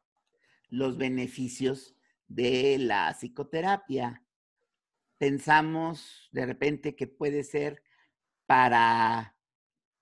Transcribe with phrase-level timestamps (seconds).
[0.69, 1.95] los beneficios
[2.27, 4.27] de la psicoterapia
[5.19, 7.83] pensamos de repente que puede ser
[8.47, 9.37] para,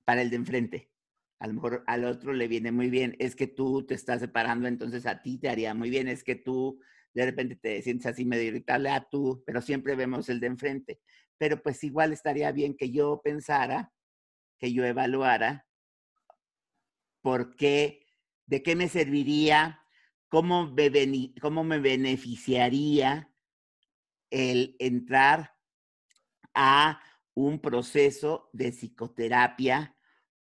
[0.05, 0.94] para el de enfrente.
[1.45, 3.17] A lo mejor al otro le viene muy bien.
[3.19, 6.09] Es que tú te estás separando, entonces a ti te haría muy bien.
[6.09, 6.81] Es que tú
[7.13, 11.01] de repente te sientes así medio irritable a tú, pero siempre vemos el de enfrente.
[11.37, 13.93] Pero pues igual estaría bien que yo pensara,
[14.59, 15.67] que yo evaluara
[17.21, 18.07] por qué,
[18.47, 19.83] de qué me serviría,
[20.31, 23.31] cómo me, cómo me beneficiaría
[24.31, 25.55] el entrar
[26.55, 27.03] a
[27.35, 29.95] un proceso de psicoterapia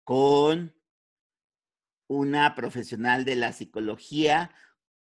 [0.04, 0.74] con
[2.08, 4.52] una profesional de la psicología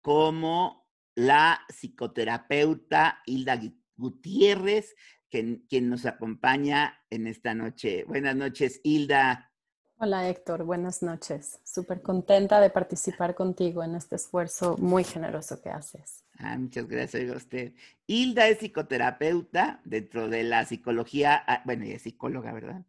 [0.01, 3.59] como la psicoterapeuta Hilda
[3.95, 4.95] Gutiérrez,
[5.29, 8.03] quien, quien nos acompaña en esta noche.
[8.05, 9.51] Buenas noches, Hilda.
[9.99, 11.59] Hola Héctor, buenas noches.
[11.63, 16.23] Súper contenta de participar contigo en este esfuerzo muy generoso que haces.
[16.37, 17.73] Ah, muchas gracias a usted.
[18.05, 22.85] Hilda es psicoterapeuta dentro de la psicología, ah, bueno, ella es psicóloga, ¿verdad?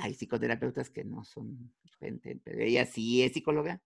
[0.00, 3.82] Hay psicoterapeutas que no son gente, pero ella sí es psicóloga.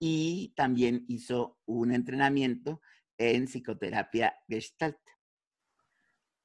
[0.00, 2.80] Y también hizo un entrenamiento
[3.18, 4.98] en psicoterapia gestalt.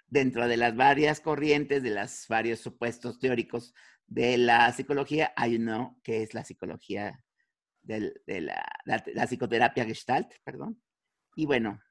[0.08, 3.74] Dentro de las varias corrientes, de los varios supuestos teóricos
[4.06, 7.24] de la psicología, hay uno que es la psicología
[7.82, 10.82] de, la, la, psicoterapia gestalt, perdón,
[11.36, 11.82] y bueno,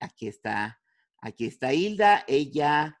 [0.00, 0.80] aquí está,
[1.20, 2.24] aquí está Hilda.
[2.26, 2.98] Ella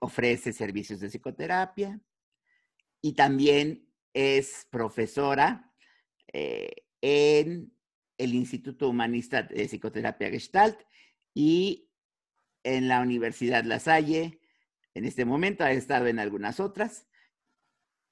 [0.00, 2.00] ofrece servicios de psicoterapia
[3.00, 5.72] y también es profesora
[6.32, 7.72] eh, en
[8.18, 10.78] el Instituto Humanista de Psicoterapia Gestalt
[11.32, 11.90] y
[12.62, 14.40] en la Universidad La Salle.
[14.94, 17.06] En este momento ha estado en algunas otras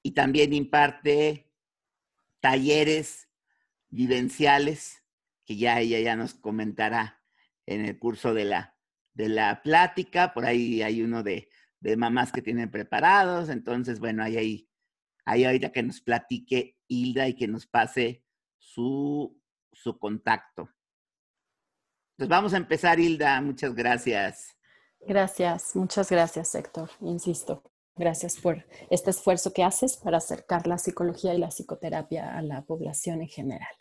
[0.01, 1.51] y también imparte
[2.39, 3.29] talleres
[3.89, 5.03] vivenciales
[5.45, 7.21] que ya ella ya nos comentará
[7.65, 8.75] en el curso de la,
[9.13, 10.33] de la plática.
[10.33, 13.49] Por ahí hay uno de, de mamás que tienen preparados.
[13.49, 14.69] Entonces, bueno, ahí hay,
[15.25, 18.23] ahí ahorita que nos platique Hilda y que nos pase
[18.57, 19.39] su,
[19.71, 20.69] su contacto.
[22.11, 23.39] Entonces vamos a empezar, Hilda.
[23.41, 24.55] Muchas gracias.
[25.01, 26.89] Gracias, muchas gracias, Héctor.
[26.99, 27.63] Insisto,
[27.95, 32.63] gracias por este esfuerzo que haces para acercar la psicología y la psicoterapia a la
[32.63, 33.73] población en general.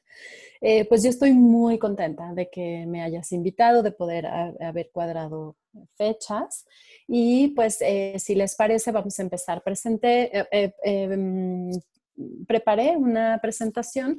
[0.61, 5.57] Eh, pues yo estoy muy contenta de que me hayas invitado, de poder haber cuadrado
[5.97, 6.67] fechas.
[7.07, 9.63] Y pues eh, si les parece, vamos a empezar.
[9.63, 11.71] Presenté, eh, em,
[12.47, 14.19] preparé una presentación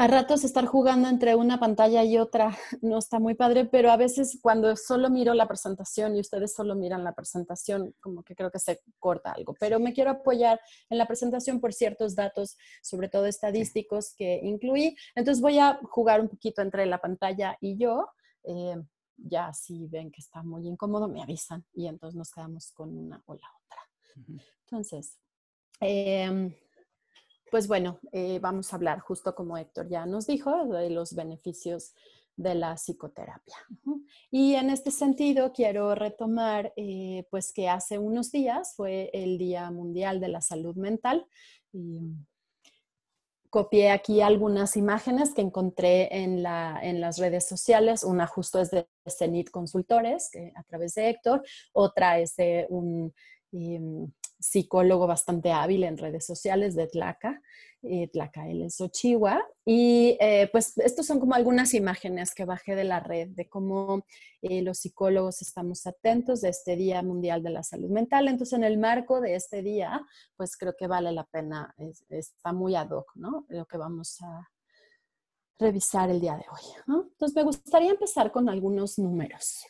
[0.00, 3.98] a ratos estar jugando entre una pantalla y otra no está muy padre, pero a
[3.98, 8.50] veces cuando solo miro la presentación y ustedes solo miran la presentación, como que creo
[8.50, 9.54] que se corta algo.
[9.60, 10.58] Pero me quiero apoyar
[10.88, 14.96] en la presentación por ciertos datos, sobre todo estadísticos que incluí.
[15.14, 18.08] Entonces voy a jugar un poquito entre la pantalla y yo.
[18.44, 18.76] Eh,
[19.18, 23.22] ya si ven que está muy incómodo, me avisan y entonces nos quedamos con una
[23.26, 23.82] o la otra.
[24.64, 25.18] Entonces,
[25.78, 26.54] em,
[27.50, 31.94] pues bueno, eh, vamos a hablar justo como Héctor ya nos dijo de los beneficios
[32.36, 33.56] de la psicoterapia.
[34.30, 39.70] Y en este sentido quiero retomar eh, pues que hace unos días fue el Día
[39.70, 41.26] Mundial de la Salud Mental
[41.72, 42.00] y
[43.50, 48.04] copié aquí algunas imágenes que encontré en, las redes sociales.
[48.04, 51.42] Una justo es de CENIT Consultores, a través de Héctor.
[51.72, 53.12] Otra es de un
[53.50, 54.08] em,
[54.40, 57.42] psicólogo bastante hábil en redes sociales de Tlaca,
[57.82, 58.78] eh, Tlaca, él es.
[59.64, 64.04] Y eh, pues estos son como algunas imágenes que bajé de la red de cómo
[64.42, 68.28] eh, los psicólogos estamos atentos de este Día Mundial de la Salud Mental.
[68.28, 70.06] Entonces, en el marco de este día,
[70.36, 71.74] pues creo que vale la pena,
[72.08, 73.46] está muy ad hoc, ¿no?
[73.48, 74.50] Lo que vamos a
[75.58, 77.02] revisar el día de hoy.
[77.12, 79.66] Entonces, me gustaría empezar con algunos números.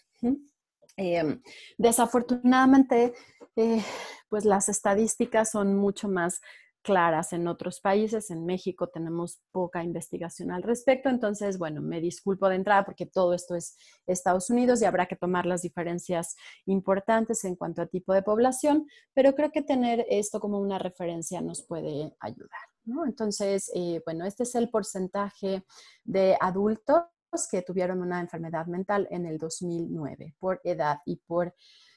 [0.97, 1.41] Em,
[1.79, 3.15] desafortunadamente,
[3.61, 3.85] eh,
[4.29, 6.41] pues las estadísticas son mucho más
[6.83, 8.31] claras en otros países.
[8.31, 11.09] En México tenemos poca investigación al respecto.
[11.09, 13.77] Entonces, bueno, me disculpo de entrada porque todo esto es
[14.07, 16.37] Estados Unidos y habrá que tomar las diferencias
[16.67, 21.41] importantes en cuanto a tipo de población, pero creo que tener esto como una referencia
[21.41, 22.61] nos puede ayudar.
[23.07, 25.65] Entonces, eh, bueno, este es el porcentaje
[26.05, 27.05] de adultos
[27.51, 31.55] que tuvieron una enfermedad mental en el 2009 por edad y por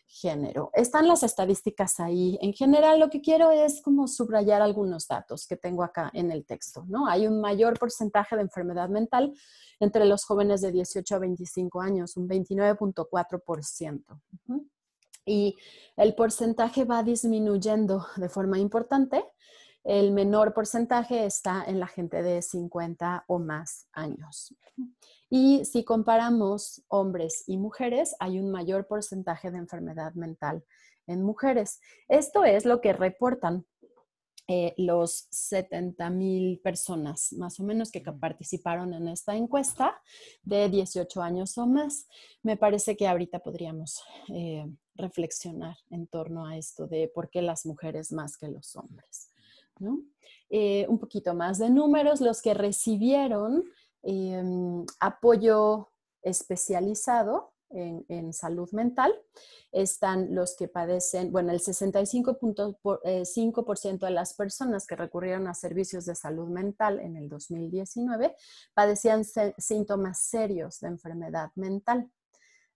[0.07, 0.69] género.
[0.73, 2.37] Están las estadísticas ahí.
[2.41, 6.45] En general, lo que quiero es como subrayar algunos datos que tengo acá en el
[6.45, 7.07] texto, ¿no?
[7.07, 9.33] Hay un mayor porcentaje de enfermedad mental
[9.79, 14.21] entre los jóvenes de 18 a 25 años, un 29.4%.
[15.25, 15.55] Y
[15.95, 19.23] el porcentaje va disminuyendo de forma importante.
[19.83, 24.55] El menor porcentaje está en la gente de 50 o más años.
[25.29, 30.63] Y si comparamos hombres y mujeres, hay un mayor porcentaje de enfermedad mental
[31.07, 31.79] en mujeres.
[32.07, 33.65] Esto es lo que reportan
[34.47, 40.01] eh, los 70 mil personas más o menos que participaron en esta encuesta
[40.43, 42.07] de 18 años o más.
[42.41, 44.01] Me parece que ahorita podríamos
[44.33, 44.65] eh,
[44.95, 49.32] reflexionar en torno a esto de por qué las mujeres más que los hombres.
[50.49, 53.63] Eh, un poquito más de números, los que recibieron
[54.03, 55.89] Em, apoyo
[56.21, 59.11] especializado en, salud mental.
[59.71, 66.05] Están los que padecen, bueno, el 65.5% eh, de las personas que recurrieron a servicios
[66.05, 68.35] de salud mental en el 2019
[68.75, 69.23] padecían
[69.57, 72.11] síntomas serios de enfermedad mental.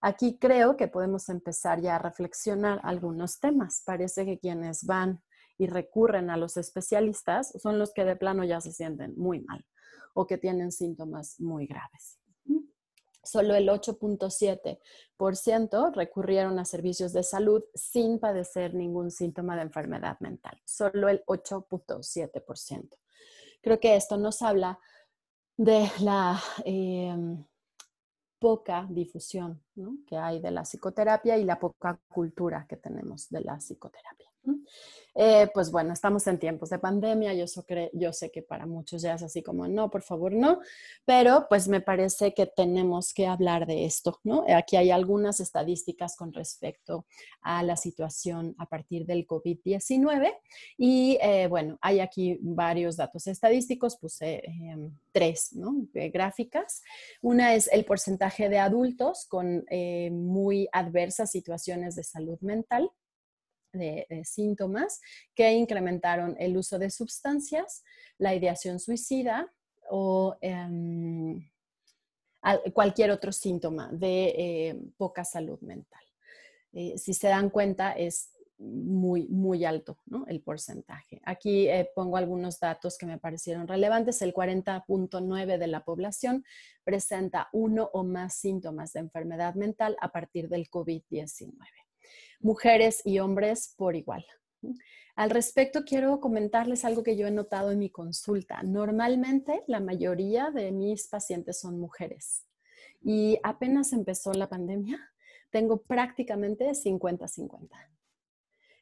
[0.00, 3.82] Aquí creo que podemos empezar ya a reflexionar algunos temas.
[3.84, 5.22] Parece que quienes van
[5.58, 9.64] y recurren a los especialistas son los que de plano ya se sienten muy mal
[10.14, 12.18] o que tienen síntomas muy graves.
[13.22, 20.58] Solo el 8.7% recurrieron a servicios de salud sin padecer ningún síntoma de enfermedad mental.
[20.64, 22.88] Solo el 8.7%.
[23.60, 24.78] Creo que esto nos habla
[25.58, 27.44] de la em,
[28.38, 29.62] poca difusión
[30.06, 34.28] que hay de la psicoterapia y la poca cultura que tenemos de la psicoterapia.
[35.20, 37.46] Eh, pues bueno, estamos en tiempos de pandemia, yo,
[38.12, 40.60] sé que para muchos ya es así como, no, por favor, no,
[41.04, 44.44] pero pues me parece que tenemos que hablar de esto, ¿no?
[44.54, 47.04] Aquí hay algunas estadísticas con respecto
[47.40, 50.36] a la situación a partir del COVID-19
[50.76, 55.74] y eh, bueno, hay aquí varios datos estadísticos, puse em, tres, ¿no?
[55.92, 56.82] gráficas.
[57.22, 62.90] Una es el porcentaje de adultos con eh, muy adversas situaciones de salud mental
[63.72, 65.00] de, síntomas
[65.34, 67.84] que incrementaron el uso de sustancias,
[68.18, 69.52] la ideación suicida
[69.90, 71.48] o em,
[72.72, 76.02] cualquier otro síntoma de eh, poca salud mental.
[76.72, 81.20] Eh, si se dan cuenta, es muy, muy alto el porcentaje.
[81.24, 84.20] Aquí eh, pongo algunos datos que me parecieron relevantes.
[84.22, 86.44] El 40.9 de la población
[86.84, 91.54] presenta uno o más síntomas de enfermedad mental a partir del COVID-19
[92.40, 94.24] mujeres y hombres por igual.
[95.16, 98.62] Al respecto, quiero comentarles algo que yo he notado en mi consulta.
[98.62, 102.46] Normalmente, la mayoría de mis pacientes son mujeres
[103.02, 104.98] y apenas empezó la pandemia,
[105.50, 107.68] tengo prácticamente 50-50.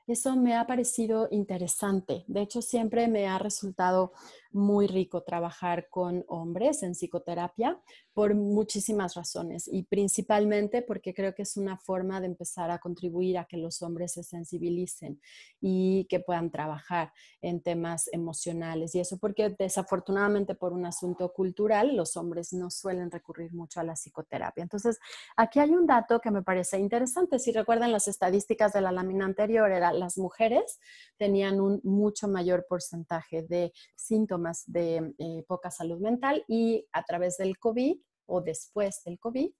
[0.06, 2.24] Eso me ha parecido interesante.
[2.28, 4.12] De hecho, siempre me ha resultado
[4.56, 7.80] muy rico trabajar con hombres en psicoterapia
[8.14, 13.38] por muchísimas razones y principalmente porque creo que es una forma de empezar a contribuir
[13.38, 15.20] a que los hombres se sensibilicen
[15.60, 21.94] y que puedan trabajar en temas emocionales y eso porque desafortunadamente por un asunto cultural
[21.94, 24.62] los hombres no suelen recurrir mucho a la psicoterapia.
[24.62, 24.98] Entonces,
[25.36, 27.38] aquí hay un dato que me parece interesante.
[27.38, 30.78] Si recuerdan las estadísticas de la lámina anterior, era las mujeres
[31.18, 37.36] tenían un mucho mayor porcentaje de síntomas de eh, poca salud mental y a través
[37.36, 39.50] del COVID o después del COVID,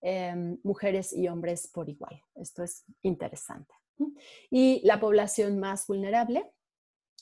[0.00, 2.22] em, mujeres y hombres por igual.
[2.34, 3.74] Esto es interesante.
[4.50, 6.50] Y la población más vulnerable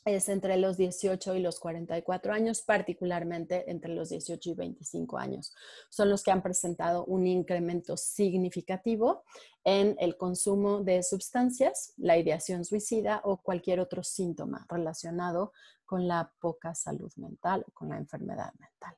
[0.04, 5.54] es entre los 18 y los 44 años, particularmente entre los 18 y 25 años.
[5.90, 9.24] Son los que han presentado un incremento significativo
[9.64, 15.52] en el consumo de sustancias, la ideación suicida o cualquier otro síntoma relacionado
[15.84, 18.96] con la poca salud mental o con la enfermedad mental.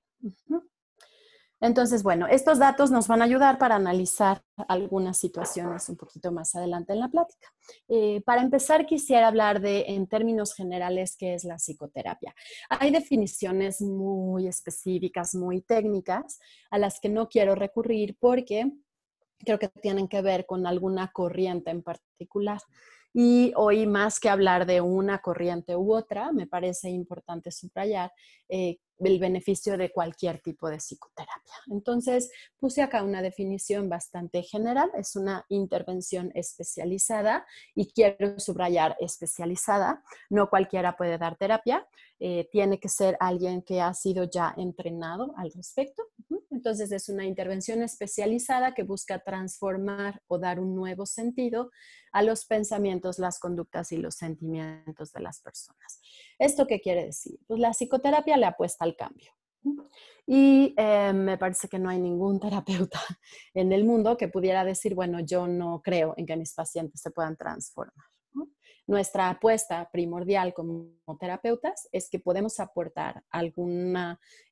[1.62, 6.56] Entonces, bueno, estos datos nos van a ayudar para analizar algunas situaciones un poquito más
[6.56, 7.54] adelante en la plática.
[7.88, 12.34] Eh, para empezar, quisiera hablar de, en términos generales, qué es la psicoterapia.
[12.68, 18.72] Hay definiciones muy específicas, muy técnicas, a las que no quiero recurrir porque
[19.38, 22.58] creo que tienen que ver con alguna corriente en particular.
[23.14, 28.10] Y hoy, más que hablar de una corriente u otra, me parece importante subrayar
[28.48, 31.54] eh, el beneficio de cualquier tipo de psicoterapia.
[31.70, 34.90] Entonces, puse acá una definición bastante general.
[34.96, 40.02] Es una intervención especializada y quiero subrayar especializada.
[40.30, 41.86] No cualquiera puede dar terapia.
[42.24, 46.04] Eh, tiene que ser alguien que ha sido ya entrenado al respecto.
[46.52, 51.72] Entonces es una intervención especializada que busca transformar o dar un nuevo sentido
[52.12, 56.00] a los pensamientos, las conductas y los sentimientos de las personas.
[56.38, 57.40] ¿Esto qué quiere decir?
[57.48, 59.32] Pues la psicoterapia le apuesta al cambio.
[60.24, 63.00] Y eh, me parece que no hay ningún terapeuta
[63.52, 67.10] en el mundo que pudiera decir, bueno, yo no creo en que mis pacientes se
[67.10, 68.11] puedan transformar.
[68.86, 73.96] Nuestra apuesta primordial como terapeutas es que podemos aportar algún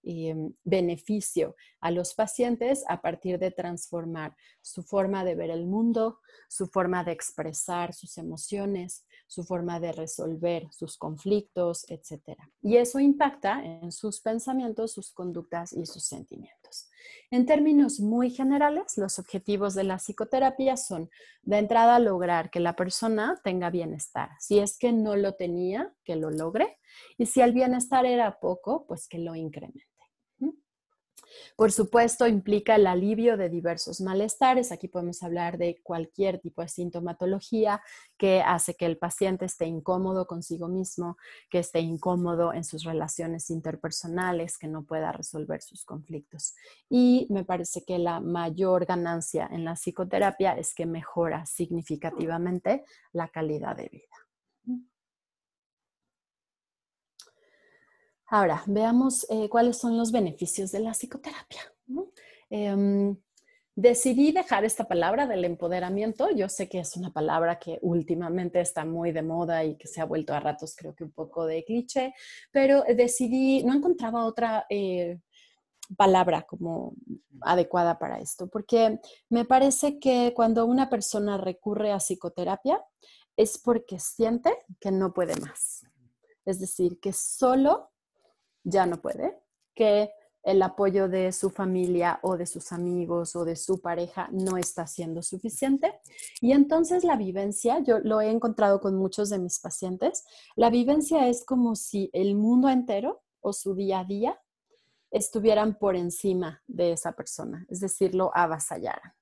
[0.05, 6.21] eh, beneficio a los pacientes a partir de transformar su forma de ver el mundo,
[6.49, 12.39] su forma de expresar sus emociones, su forma de resolver sus conflictos, etc.
[12.63, 16.60] Y eso impacta en sus pensamientos, sus conductas y sus sentimientos.
[17.33, 21.11] En términos muy generales, los objetivos de la psicoterapia son,
[21.43, 24.31] de entrada, lograr que la persona tenga bienestar.
[24.41, 26.79] Si es que no lo tenía, que lo logre.
[27.19, 29.90] Y si el bienestar era poco, pues que lo incremente.
[31.57, 34.73] Por supuesto, implica el alivio de diversos malestares.
[34.73, 37.83] Aquí podemos hablar de cualquier tipo de sintomatología
[38.17, 41.17] que hace que el paciente esté incómodo consigo mismo,
[41.49, 46.55] que esté incómodo en sus relaciones interpersonales, que no pueda resolver sus conflictos.
[46.89, 53.29] Y me parece que la mayor ganancia en la psicoterapia es que mejora significativamente la
[53.29, 54.20] calidad de vida.
[58.33, 61.63] Ahora, veamos eh, cuáles son los beneficios de la psicoterapia.
[62.49, 63.17] Em,
[63.75, 66.31] decidí dejar esta palabra del empoderamiento.
[66.31, 70.01] Yo sé que es una palabra que últimamente está muy de moda y que se
[70.01, 72.15] ha vuelto a ratos creo que un poco de cliché,
[72.53, 75.19] pero decidí, no encontraba otra eh,
[75.97, 76.95] palabra como
[77.41, 82.81] adecuada para esto, porque me parece que cuando una persona recurre a psicoterapia
[83.37, 85.85] es porque siente que no puede más.
[86.45, 87.91] Es decir, que solo
[88.65, 89.39] ya no puede,
[89.75, 90.11] que
[90.43, 94.87] el apoyo de su familia o de sus amigos o de su pareja no está
[94.87, 96.01] siendo suficiente.
[96.41, 100.25] Y entonces la vivencia, yo lo he encontrado con muchos de mis pacientes,
[100.57, 104.41] la vivencia es como si el mundo entero o su día a día
[105.11, 109.13] estuvieran por encima de esa persona, es decir, lo avasallaran.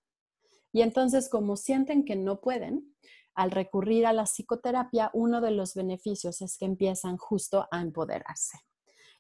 [0.73, 2.95] Y entonces como sienten que no pueden,
[3.35, 8.59] al recurrir a la psicoterapia, uno de los beneficios es que empiezan justo a empoderarse.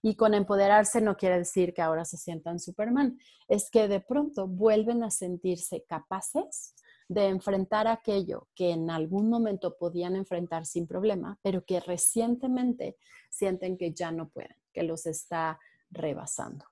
[0.03, 4.47] Y con empoderarse no quiere decir que ahora se sientan Superman, es que de pronto
[4.47, 6.75] vuelven a sentirse capaces
[7.09, 12.97] de enfrentar aquello que en algún momento podían enfrentar sin problema, pero que recientemente
[13.31, 15.59] sienten que ya no pueden, que los está
[15.91, 16.67] rebasando.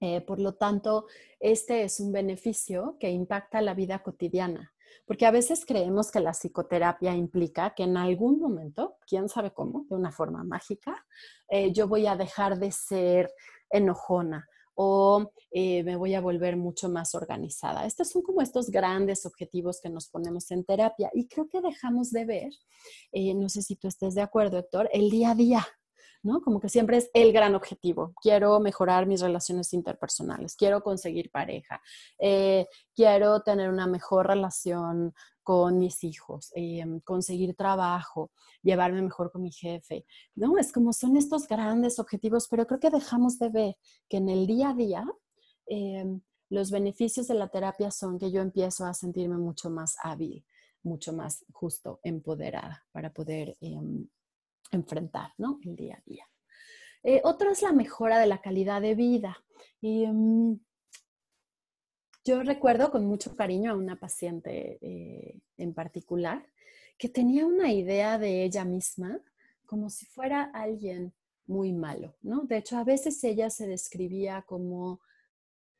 [0.00, 1.06] Eh, por lo tanto,
[1.40, 4.72] este es un beneficio que impacta la vida cotidiana
[5.06, 9.86] porque a veces creemos que la psicoterapia implica que en algún momento, quién sabe cómo,
[9.88, 11.06] de una forma mágica,
[11.48, 13.30] eh, yo voy a dejar de ser
[13.70, 14.46] enojona
[14.80, 17.84] o eh, me voy a volver mucho más organizada.
[17.84, 22.12] Estos son como estos grandes objetivos que nos ponemos en terapia y creo que dejamos
[22.12, 22.52] de ver,
[23.10, 25.66] eh, no sé si tú estés de acuerdo, Héctor, el día a día
[26.22, 26.40] ¿no?
[26.40, 28.12] Como que siempre es el gran objetivo.
[28.20, 31.80] Quiero mejorar mis relaciones interpersonales, quiero conseguir pareja,
[32.18, 38.30] eh, quiero tener una mejor relación con mis hijos, eh, conseguir trabajo,
[38.62, 40.58] llevarme mejor con mi jefe, ¿no?
[40.58, 43.76] Es como son estos grandes objetivos, pero creo que dejamos de ver
[44.10, 45.06] que en el día a día
[45.66, 46.04] eh,
[46.50, 50.44] los beneficios de la terapia son que yo empiezo a sentirme mucho más hábil,
[50.82, 54.06] mucho más justo, empoderada para poder em,
[54.70, 55.60] enfrentar ¿no?
[55.64, 56.24] el día a día.
[57.02, 59.36] Eh, otro es la mejora de la calidad de vida.
[59.80, 60.58] Y, em,
[62.24, 66.46] yo recuerdo con mucho cariño a una paciente eh, en particular
[66.98, 69.18] que tenía una idea de ella misma
[69.64, 71.14] como si fuera alguien
[71.46, 72.42] muy malo, ¿no?
[72.42, 75.00] De hecho, a veces ella se describía como,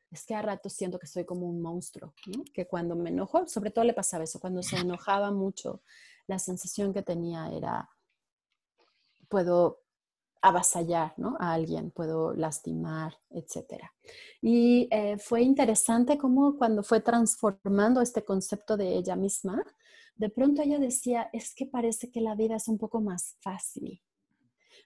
[0.09, 2.43] es que a ratos siento que soy como un monstruo, ¿no?
[2.53, 5.83] Que cuando me enojo, sobre todo le pasaba eso, cuando se enojaba mucho,
[6.27, 7.89] la sensación que tenía era,
[9.29, 9.81] puedo
[10.41, 11.35] avasallar ¿no?
[11.39, 13.83] a alguien, puedo lastimar, etc.
[14.41, 19.63] Y eh, fue interesante cómo cuando fue transformando este concepto de ella misma,
[20.15, 24.01] de pronto ella decía, es que parece que la vida es un poco más fácil,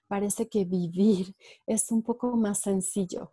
[0.06, 1.34] parece que vivir
[1.66, 3.32] es un poco más sencillo.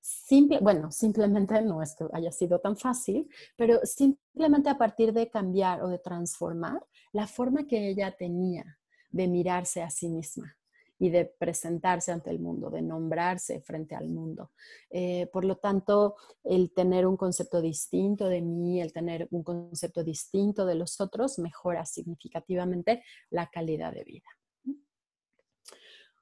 [0.00, 5.28] Simple, bueno, simplemente no es que haya sido tan fácil, pero simplemente a partir de
[5.28, 8.77] cambiar o de transformar la forma que ella tenía
[9.10, 10.58] de mirarse a sí misma
[10.98, 14.50] y de presentarse ante el mundo, de nombrarse frente al mundo.
[14.90, 20.02] Eh, por lo tanto, el tener un concepto distinto de mí, el tener un concepto
[20.02, 24.28] distinto de los otros, mejora significativamente la calidad de vida.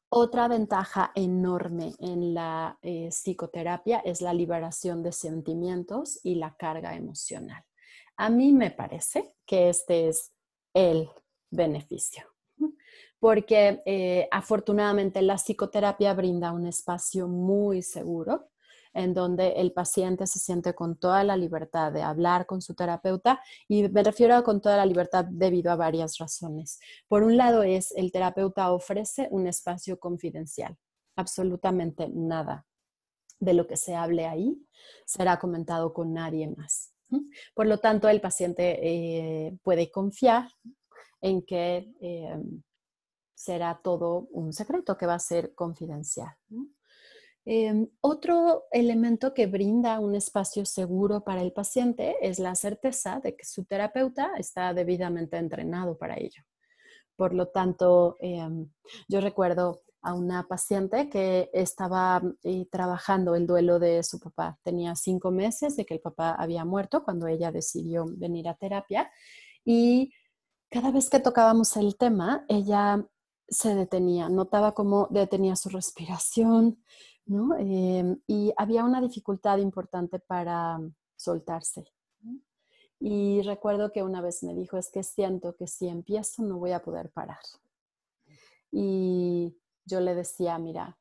[0.09, 6.95] Otra ventaja enorme en la eh, psicoterapia es la liberación de sentimientos y la carga
[6.95, 7.65] emocional.
[8.17, 10.33] A mí me parece que este es
[10.73, 11.11] el
[11.51, 12.36] beneficio
[13.19, 18.51] porque eh, afortunadamente la psicoterapia brinda un espacio muy seguro
[18.93, 23.41] en donde el paciente se siente con toda la libertad de hablar con su terapeuta
[23.69, 26.81] y me refiero a con toda la libertad debido a varias razones.
[27.07, 30.77] Por un lado es el terapeuta ofrece un espacio confidencial,
[31.15, 32.65] absolutamente nada
[33.39, 34.67] de lo que se hable ahí
[35.05, 36.93] será comentado con nadie más.
[37.55, 40.49] Por lo tanto, el paciente eh, puede confiar
[41.21, 42.37] en que eh,
[43.37, 46.35] será todo un secreto que va a ser confidencial.
[47.45, 53.37] Em, otro elemento que brinda un espacio seguro para el paciente es la certeza de
[53.37, 56.43] que su terapeuta está debidamente entrenado para ello.
[57.15, 58.69] Por lo tanto, em,
[59.09, 64.59] yo recuerdo a una paciente que estaba eh, trabajando el duelo de su papá.
[64.63, 69.11] Tenía cinco meses de que el papá había muerto cuando ella decidió venir a terapia
[69.65, 70.13] y
[70.71, 73.05] cada vez que tocábamos el tema, ella
[73.49, 76.83] se detenía, notaba cómo detenía su respiración,
[77.27, 77.57] ¿no?
[77.57, 80.81] Em, y había una dificultad importante para
[81.17, 81.85] soltarse.
[82.99, 86.73] Y recuerdo que una vez me dijo, es que siento que si empiezo no voy
[86.73, 87.41] a poder parar.
[88.73, 90.99] Y yo le decía, mira,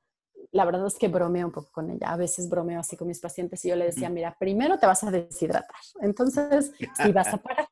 [0.52, 2.12] la verdad es que bromeo un poco con ella.
[2.12, 5.04] A veces bromeo así con mis pacientes y yo le decía, mira, primero te vas
[5.04, 5.76] a deshidratar.
[6.02, 7.70] Entonces, sí vas a parar.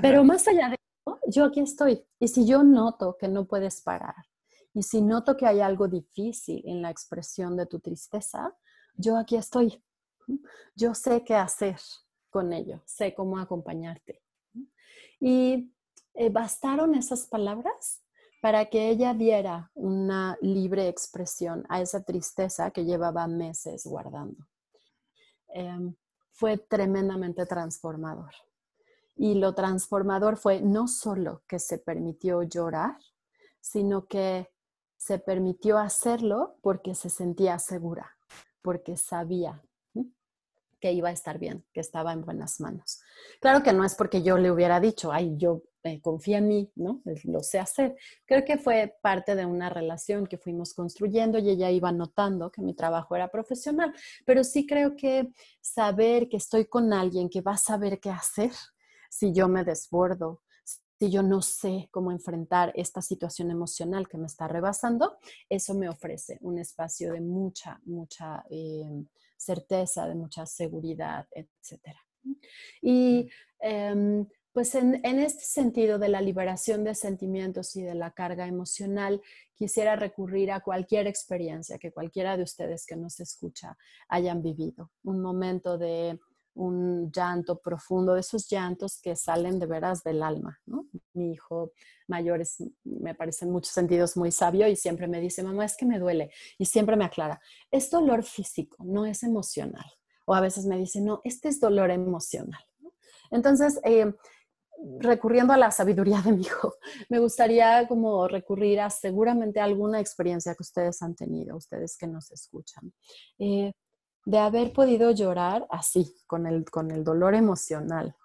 [0.00, 0.78] Pero más allá de
[1.28, 2.04] yo aquí estoy.
[2.18, 4.14] Y si yo noto que no puedes parar,
[4.72, 8.56] y si noto que hay algo difícil en la expresión de tu tristeza,
[8.96, 9.82] yo aquí estoy.
[10.74, 11.78] Yo sé qué hacer
[12.30, 14.22] con ello, sé cómo acompañarte.
[15.20, 15.72] Y
[16.14, 18.02] eh, bastaron esas palabras
[18.40, 24.46] para que ella diera una libre expresión a esa tristeza que llevaba meses guardando.
[25.48, 25.94] Em,
[26.30, 28.34] fue tremendamente transformador.
[29.16, 32.98] Y lo transformador fue no solo que se permitió llorar,
[33.60, 34.50] sino que
[34.96, 38.16] se permitió hacerlo porque se sentía segura,
[38.62, 39.62] porque sabía
[40.80, 43.00] que iba a estar bien, que estaba en buenas manos.
[43.40, 46.72] Claro que no es porque yo le hubiera dicho, ay, yo eh, confía en mí,
[46.76, 47.02] ¿no?
[47.24, 47.96] Lo sé hacer.
[48.26, 52.62] Creo que fue parte de una relación que fuimos construyendo y ella iba notando que
[52.62, 57.52] mi trabajo era profesional, pero sí creo que saber que estoy con alguien que va
[57.52, 58.52] a saber qué hacer,
[59.14, 60.42] si yo me desbordo,
[60.98, 65.88] si yo no sé cómo enfrentar esta situación emocional que me está rebasando, eso me
[65.88, 69.04] ofrece un espacio de mucha, mucha eh,
[69.36, 71.96] certeza, de mucha seguridad, etc.
[72.82, 73.28] Y
[73.60, 78.48] em, pues en, en, este sentido de la liberación de sentimientos y de la carga
[78.48, 79.22] emocional,
[79.54, 83.76] quisiera recurrir a cualquier experiencia que cualquiera de ustedes que nos escucha
[84.08, 84.90] hayan vivido.
[85.04, 86.18] Un momento de
[86.54, 90.60] un llanto profundo, de esos llantos que salen de veras del alma.
[91.12, 91.72] Mi hijo
[92.06, 95.76] mayor es, me parece en muchos sentidos muy sabio y siempre me dice, mamá, es
[95.76, 96.30] que me duele.
[96.58, 97.40] Y siempre me aclara,
[97.70, 99.86] es dolor físico, no es emocional.
[100.26, 102.64] O a veces me dice, no, este es dolor emocional.
[103.30, 104.14] Entonces, eh,
[104.98, 106.74] recurriendo a la sabiduría de mi hijo,
[107.08, 112.30] me gustaría como recurrir a seguramente alguna experiencia que ustedes han tenido, ustedes que nos
[112.30, 112.92] escuchan.
[113.38, 113.72] Eh,
[114.24, 118.16] de haber podido llorar así, con el, con el dolor emocional.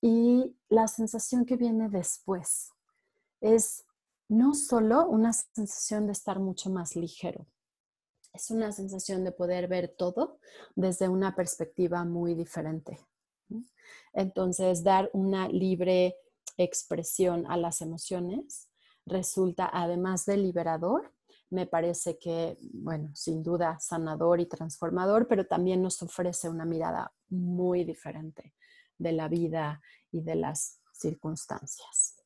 [0.00, 2.70] Y la sensación que viene después
[3.40, 3.84] es
[4.28, 7.46] no solo una sensación de estar mucho más ligero,
[8.32, 10.38] es una sensación de poder ver todo
[10.74, 12.98] desde una perspectiva muy diferente.
[14.14, 16.16] Entonces, dar una libre
[16.56, 18.68] expresión a las emociones
[19.04, 21.12] resulta, además de liberador,
[21.52, 27.12] me parece que, bueno, sin duda sanador y transformador, pero también nos ofrece una mirada
[27.28, 28.54] muy diferente
[28.96, 32.16] de la vida y de las circunstancias.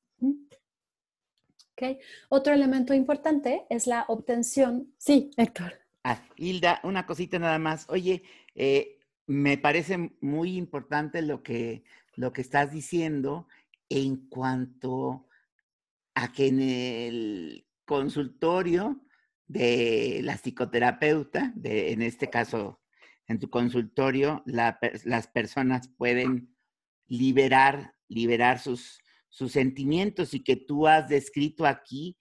[1.72, 1.98] Okay.
[2.28, 4.94] Otro elemento importante es la obtención.
[4.96, 5.74] Sí, Héctor.
[6.04, 7.86] Ah, Hilda, una cosita nada más.
[7.88, 8.22] Oye,
[8.54, 11.82] eh, me parece muy importante lo que,
[12.14, 13.48] lo que estás diciendo
[13.88, 15.26] en cuanto
[16.14, 19.00] a que en el consultorio
[19.46, 22.80] de la psicoterapeuta, de, en este caso,
[23.28, 26.54] en tu consultorio, las personas pueden
[27.08, 32.16] liberar, liberar sus, sus sentimientos y que tú has descrito aquí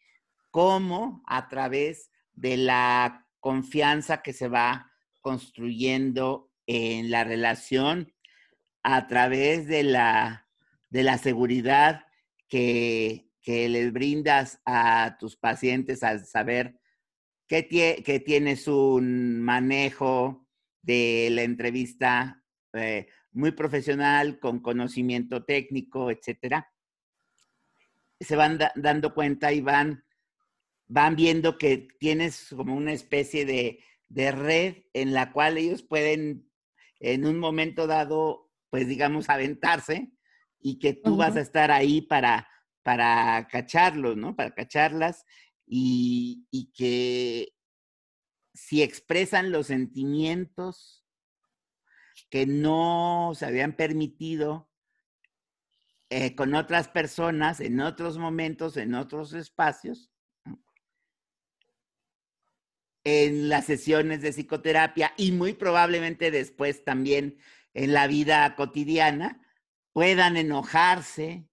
[0.51, 8.13] cómo a través de la confianza que se va construyendo en la relación,
[8.83, 10.47] a través de la,
[10.89, 12.05] de la seguridad
[12.47, 16.79] que, que les brindas a tus pacientes al saber
[17.47, 20.47] que, tienes un manejo
[20.81, 26.71] de la entrevista eh, muy profesional, con conocimiento técnico, etcétera,
[28.19, 30.05] se van dando cuenta y van,
[30.87, 33.79] van viendo que tienes como una especie de,
[34.09, 36.49] red en la cual ellos pueden
[36.99, 40.11] en un momento dado, pues digamos, aventarse
[40.61, 42.47] y que tú vas a estar ahí para,
[42.83, 44.35] para cacharlos, ¿no?
[44.35, 45.25] Para cacharlas
[45.67, 47.53] y, que
[48.53, 51.05] si expresan los sentimientos
[52.29, 54.69] que no se habían permitido
[56.09, 60.11] eh, con otras personas en otros momentos, en otros espacios,
[63.03, 67.37] en las sesiones de psicoterapia y muy probablemente después también
[67.73, 69.41] en la vida cotidiana,
[69.93, 71.47] puedan enojarse,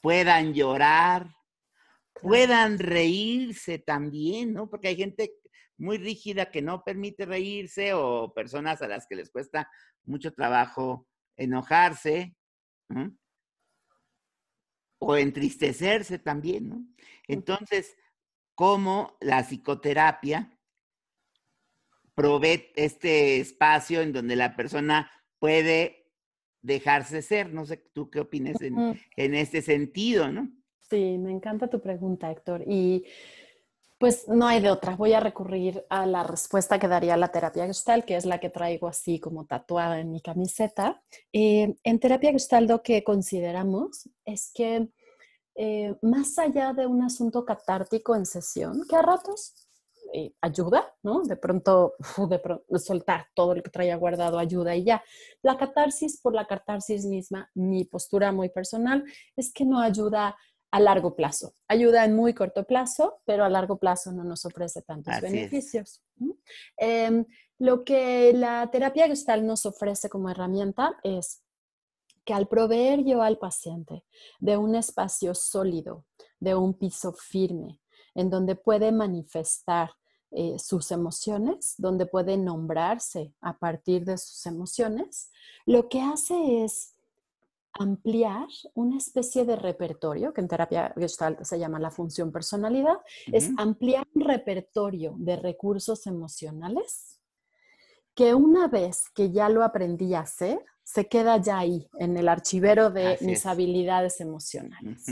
[0.00, 1.35] puedan llorar,
[2.22, 4.68] puedan reírse también, ¿no?
[4.68, 5.32] Porque hay gente
[5.78, 9.70] muy rígida que no permite reírse o personas a las que les cuesta
[10.04, 12.34] mucho trabajo enojarse
[14.98, 16.86] o entristecerse también, ¿no?
[17.28, 17.96] Entonces,
[18.54, 20.58] ¿cómo la psicoterapia
[22.14, 26.10] provee este espacio en donde la persona puede
[26.62, 27.52] dejarse ser?
[27.52, 30.55] No sé tú qué opinas en, en este sentido, ¿no?
[30.88, 32.62] Sí, me encanta tu pregunta, Héctor.
[32.66, 33.04] Y
[33.98, 34.94] pues no hay de otra.
[34.94, 38.50] Voy a recurrir a la respuesta que daría la terapia Gestalt, que es la que
[38.50, 41.02] traigo así como tatuada en mi camiseta.
[41.32, 44.88] Eh, en terapia Gestalt lo que consideramos es que
[45.54, 49.54] eh, más allá de un asunto catártico en sesión, que a ratos
[50.12, 51.22] eh, ayuda, ¿no?
[51.22, 51.94] De pronto,
[52.28, 55.02] de soltar todo lo que traía guardado ayuda y ya.
[55.42, 60.36] La catarsis por la catarsis misma, mi postura muy personal es que no ayuda
[60.70, 61.54] a largo plazo.
[61.68, 66.02] Ayuda en muy corto plazo, pero a largo plazo no nos ofrece tantos beneficios.
[66.76, 67.24] Em,
[67.58, 71.42] lo que la terapia gestal nos ofrece como herramienta es
[72.24, 74.04] que al proveer yo al paciente
[74.40, 76.04] de un espacio sólido,
[76.40, 77.80] de un piso firme,
[78.14, 79.90] en donde puede manifestar
[80.32, 85.30] eh, sus emociones, donde puede nombrarse a partir de sus emociones,
[85.64, 86.95] lo que hace es
[87.78, 93.50] ampliar una especie de repertorio, que en terapia gestalt se llama la función personalidad, es
[93.56, 97.20] ampliar un repertorio de recursos emocionales
[98.14, 102.28] que una vez que ya lo aprendí a hacer, se queda ya ahí, en el
[102.28, 105.04] archivero de mis habilidades emocionales.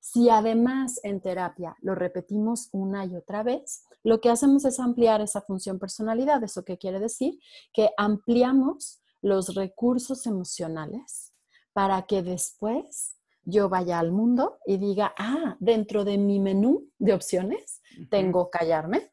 [0.00, 5.22] Si además en terapia lo repetimos una y otra vez, lo que hacemos es ampliar
[5.22, 6.44] esa función personalidad.
[6.44, 7.38] ¿Eso qué quiere decir?
[7.72, 11.33] Que ampliamos los recursos emocionales
[11.74, 17.12] para que después yo vaya al mundo y diga, ah, dentro de mi menú de
[17.12, 19.12] opciones tengo callarme,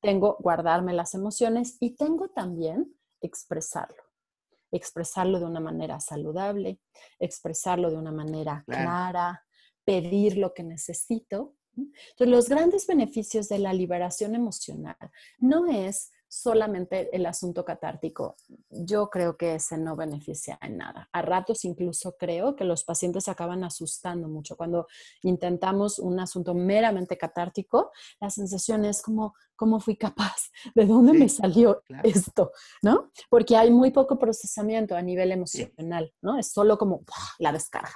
[0.00, 4.02] tengo guardarme las emociones y tengo también expresarlo.
[4.70, 6.78] expresarlo de una manera saludable,
[7.18, 9.46] expresarlo de una manera clara,
[9.82, 11.56] pedir lo que necesito.
[11.74, 14.98] Entonces, los grandes beneficios de la liberación emocional
[15.38, 18.36] no es solamente el asunto catártico,
[18.68, 21.08] yo creo que ese no beneficia en nada.
[21.12, 24.56] A ratos incluso creo que los pacientes se acaban asustando mucho.
[24.56, 24.86] Cuando
[25.22, 30.50] intentamos un asunto meramente catártico, la sensación es como, ¿cómo fui capaz?
[30.74, 32.52] ¿De dónde me salió esto?
[32.82, 33.10] ¿No?
[33.30, 36.38] Porque hay muy poco procesamiento a nivel emocional, ¿no?
[36.38, 37.02] Es solo como
[37.38, 37.94] la descarga.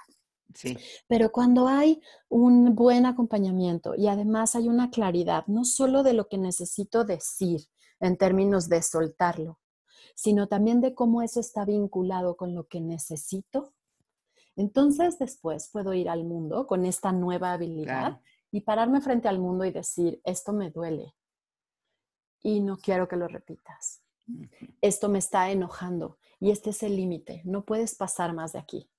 [0.55, 0.77] Sí.
[1.09, 6.29] Pero cuando hay un buen acompañamiento y además hay una claridad, no solo de lo
[6.29, 7.63] que necesito decir,
[8.03, 9.61] en términos de soltarlo,
[10.15, 13.73] sino también de cómo eso está vinculado con lo que necesito.
[14.57, 19.65] Entonces después puedo ir al mundo con esta nueva habilidad y pararme frente al mundo
[19.65, 21.15] y decir, esto me duele
[22.43, 24.03] y no quiero que lo repitas.
[24.81, 28.91] Esto me está enojando y este es el límite, no puedes pasar más de aquí.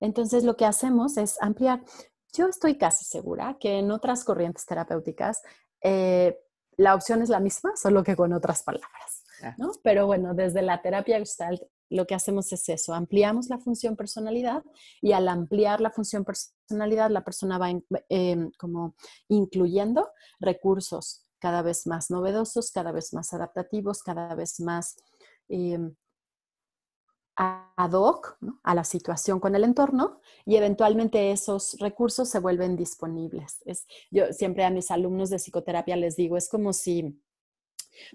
[0.00, 1.84] Entonces lo que hacemos es ampliar.
[2.32, 5.42] Yo estoy casi segura que en otras corrientes terapéuticas
[5.82, 6.43] eh,
[6.76, 9.24] la opción es la misma, solo que con otras palabras.
[9.42, 9.54] Ah.
[9.58, 9.72] ¿no?
[9.82, 14.64] Pero bueno, desde la terapia Gestalt lo que hacemos es eso, ampliamos la función personalidad
[15.00, 17.70] y al ampliar la función personalidad la persona va
[18.08, 18.96] em, como
[19.28, 20.08] incluyendo
[20.40, 24.96] recursos cada vez más novedosos, cada vez más adaptativos, cada vez más
[25.48, 25.94] em,
[27.36, 33.62] ad hoc a la situación con el entorno y eventualmente esos recursos se vuelven disponibles.
[33.64, 37.20] Es, yo siempre a mis alumnos de psicoterapia les digo, es como si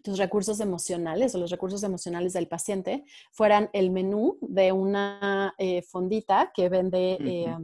[0.04, 5.82] tus recursos emocionales o los recursos emocionales del paciente fueran el menú de una eh,
[5.82, 7.56] fondita que vende eh,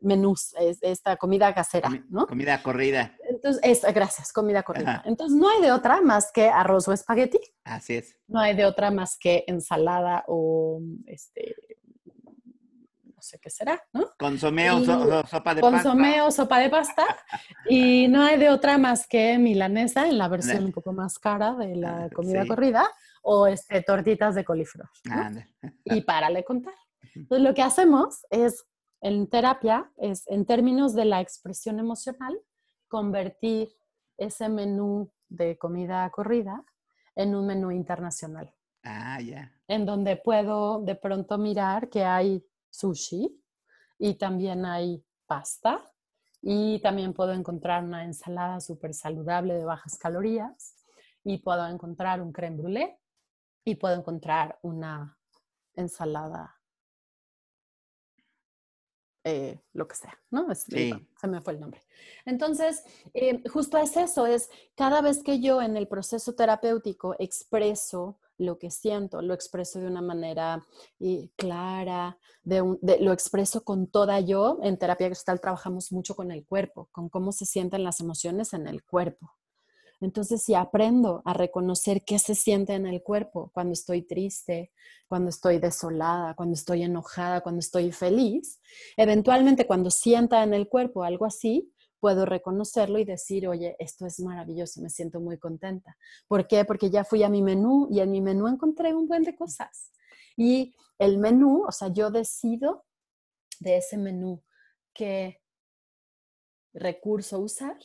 [0.00, 2.26] menús, esta comida casera, ¿no?
[2.26, 3.16] Comida corrida.
[3.44, 5.02] Entonces, gracias, comida corrida.
[5.04, 7.38] Entonces, no hay de otra más que arroz o espagueti.
[7.64, 8.16] Así es.
[8.26, 11.54] No hay de otra más que ensalada o, este,
[13.04, 14.08] no sé qué será, ¿no?
[14.18, 15.60] Consomé o, sopa de pasta.
[15.60, 17.04] Consomé o sopa de pasta.
[17.68, 21.54] y no hay de otra más que milanesa en la versión un poco más cara
[21.54, 22.90] de la comida corrida
[23.22, 24.88] o este, tortitas de coliflor.
[25.84, 26.74] y párale contar.
[27.14, 28.64] Entonces, lo que hacemos es
[29.02, 32.34] en terapia es, en términos de la expresión emocional,
[32.94, 33.74] convertir
[34.16, 36.64] ese menú de comida corrida
[37.16, 38.54] en un menú internacional.
[38.84, 39.50] Ah, ya.
[39.66, 43.42] En donde puedo de pronto mirar que hay sushi
[43.98, 45.82] y también hay pasta
[46.40, 50.76] y también puedo encontrar una ensalada súper saludable de bajas calorías
[51.24, 52.96] y puedo encontrar un creme brûlée
[53.64, 55.18] y puedo encontrar una
[55.74, 56.53] ensalada
[59.24, 60.54] eh, lo que sea, ¿no?
[60.54, 61.82] se me fue el nombre.
[62.26, 62.84] Entonces,
[63.14, 68.58] eh, justo es eso, es cada vez que yo en el proceso terapéutico expreso lo
[68.58, 70.66] que siento, lo expreso de una manera
[71.00, 74.58] eh, clara, lo expreso con toda yo.
[74.62, 78.66] En terapia gestal trabajamos mucho con el cuerpo, con cómo se sienten las emociones en
[78.66, 79.32] el cuerpo.
[80.04, 84.72] Entonces, si aprendo a reconocer qué se siente en el cuerpo cuando estoy triste,
[85.08, 88.60] cuando estoy desolada, cuando estoy enojada, cuando estoy feliz,
[88.96, 94.20] eventualmente cuando sienta en el cuerpo algo así, puedo reconocerlo y decir, oye, esto es
[94.20, 95.96] maravilloso, me siento muy contenta.
[96.28, 96.64] ¿Por qué?
[96.64, 99.90] Porque ya fui a mi menú y en mi menú encontré un buen de cosas.
[100.36, 102.84] Y el menú, o sea, yo decido
[103.60, 104.42] de ese menú
[104.92, 105.40] qué
[106.74, 107.78] recurso usar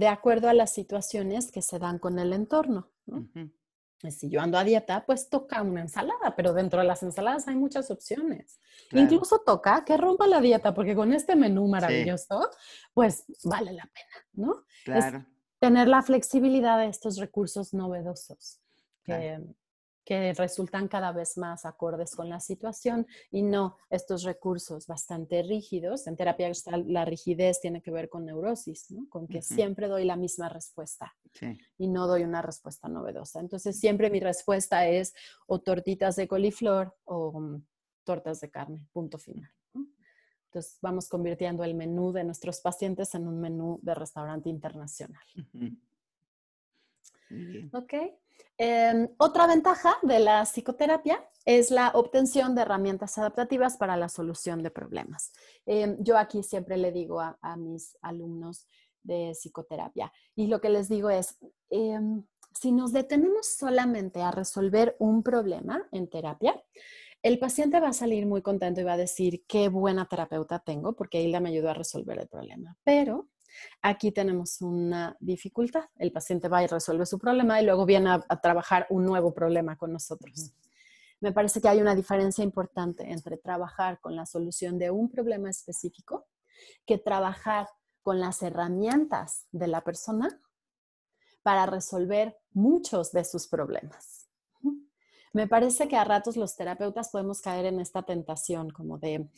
[0.00, 2.90] de acuerdo a las situaciones que se dan con el entorno.
[4.08, 7.56] Si yo ando a dieta, pues toca una ensalada, pero dentro de las ensaladas hay
[7.56, 8.58] muchas opciones.
[8.92, 12.48] Incluso toca que rompa la dieta, porque con este menú maravilloso,
[12.94, 14.64] pues vale la pena, ¿no?
[14.86, 15.26] Claro.
[15.58, 18.58] tener la flexibilidad de estos recursos novedosos
[19.04, 19.38] que
[20.36, 26.06] resultan cada vez más acordes con la situación y no estos recursos bastante rígidos.
[26.06, 26.50] En terapia
[26.86, 29.08] la rigidez tiene que ver con neurosis, ¿no?
[29.08, 31.14] con que siempre doy la misma respuesta
[31.78, 33.40] y no doy una respuesta novedosa.
[33.40, 35.14] Entonces siempre mi respuesta es
[35.46, 37.64] o tortitas de coliflor o mm,
[38.04, 39.50] tortas de carne, punto final.
[40.46, 45.22] Entonces vamos convirtiendo el menú de nuestros pacientes en un menú de restaurante internacional.
[47.72, 47.94] ¿Ok?
[48.58, 54.62] Em, otra ventaja de la psicoterapia es la obtención de herramientas adaptativas para la solución
[54.62, 55.32] de problemas.
[55.66, 58.66] Em, yo aquí siempre le digo a, mis alumnos
[59.02, 61.38] de psicoterapia y lo que les digo es,
[61.70, 66.62] em, si nos detenemos solamente a resolver un problema en terapia,
[67.22, 70.94] el paciente va a salir muy contento y va a decir, qué buena terapeuta tengo
[70.94, 72.76] porque ella me ayudó a resolver el problema.
[72.82, 73.28] Pero
[73.82, 75.84] aquí tenemos una dificultad.
[75.96, 79.76] El paciente va y resuelve su problema y luego viene a, trabajar un nuevo problema
[79.76, 80.52] con nosotros.
[81.20, 85.50] Me parece que hay una diferencia importante entre trabajar con la solución de un problema
[85.50, 86.26] específico
[86.86, 87.68] que trabajar
[88.02, 90.40] con las herramientas de la persona
[91.42, 94.28] para resolver muchos de sus problemas.
[95.32, 99.28] Me parece que a ratos los terapeutas podemos caer en esta tentación como de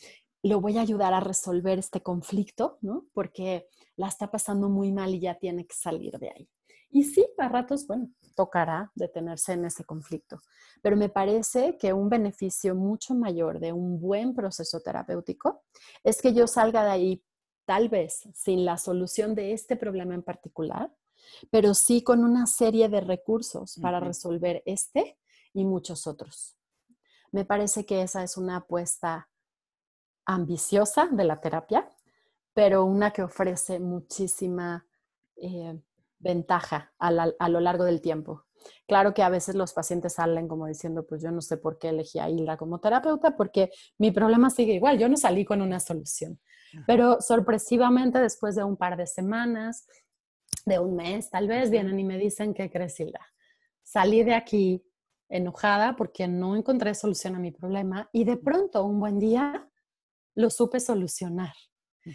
[0.43, 3.07] lo voy a ayudar a resolver este conflicto, ¿no?
[3.13, 6.49] Porque la está pasando muy mal y ya tiene que salir de ahí.
[6.91, 10.41] Y sí, a ratos, bueno, tocará detenerse en ese conflicto.
[10.83, 15.63] Pero me parece que un beneficio mucho mayor de un buen proceso terapéutico
[16.05, 17.25] es que yo salga de ahí
[17.65, 20.95] tal vez sin la solución de este problema en particular,
[21.51, 25.19] pero sí con una serie de recursos para resolver este
[25.55, 26.57] y muchos otros.
[27.31, 29.31] Me parece que esa es una apuesta
[30.27, 31.89] ambiciosa de la terapia,
[32.55, 34.87] pero una que ofrece muchísima
[35.37, 35.79] eh,
[36.19, 37.11] ventaja a,
[37.49, 38.45] lo largo del tiempo.
[38.87, 41.89] Claro que a veces los pacientes salen como diciendo, pues yo no sé por qué
[41.89, 45.81] elegí a Hilda como terapeuta, porque mi problema sigue igual, yo no salí con una
[45.81, 46.39] solución.
[46.87, 49.87] Pero sorpresivamente, después de un par de semanas,
[50.65, 53.21] de un mes, tal vez, vienen y me dicen, ¿qué crees, Hilda?
[53.83, 54.83] Salí de aquí
[55.29, 59.69] enojada porque no encontré solución a mi problema y de pronto, un buen día,
[60.35, 61.53] lo supe solucionar.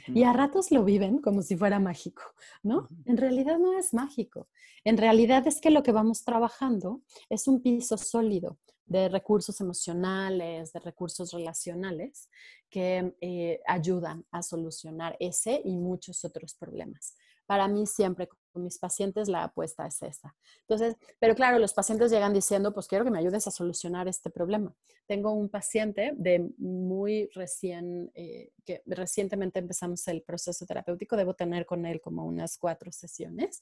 [0.08, 2.24] Y a ratos lo viven como si fuera mágico,
[2.64, 2.90] ¿no?
[3.06, 4.48] En realidad no es mágico.
[4.84, 10.72] En realidad es que lo que vamos trabajando es un piso sólido de recursos emocionales,
[10.72, 12.30] de recursos relacionales
[12.70, 17.16] que eh, ayudan a solucionar ese y muchos otros problemas.
[17.48, 20.36] Para mí siempre con mis pacientes la apuesta es esa.
[20.62, 24.30] Entonces, pero claro, los pacientes llegan diciendo, pues quiero que me ayudes a solucionar este
[24.30, 24.74] problema.
[25.06, 31.66] Tengo un paciente de muy recién, eh, que recientemente empezamos el proceso terapéutico, debo tener
[31.66, 33.62] con él como unas cuatro sesiones.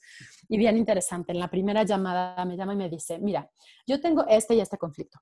[0.50, 3.50] Y bien interesante, en la primera llamada me llama y me dice, mira,
[3.86, 5.20] yo tengo este y este conflicto.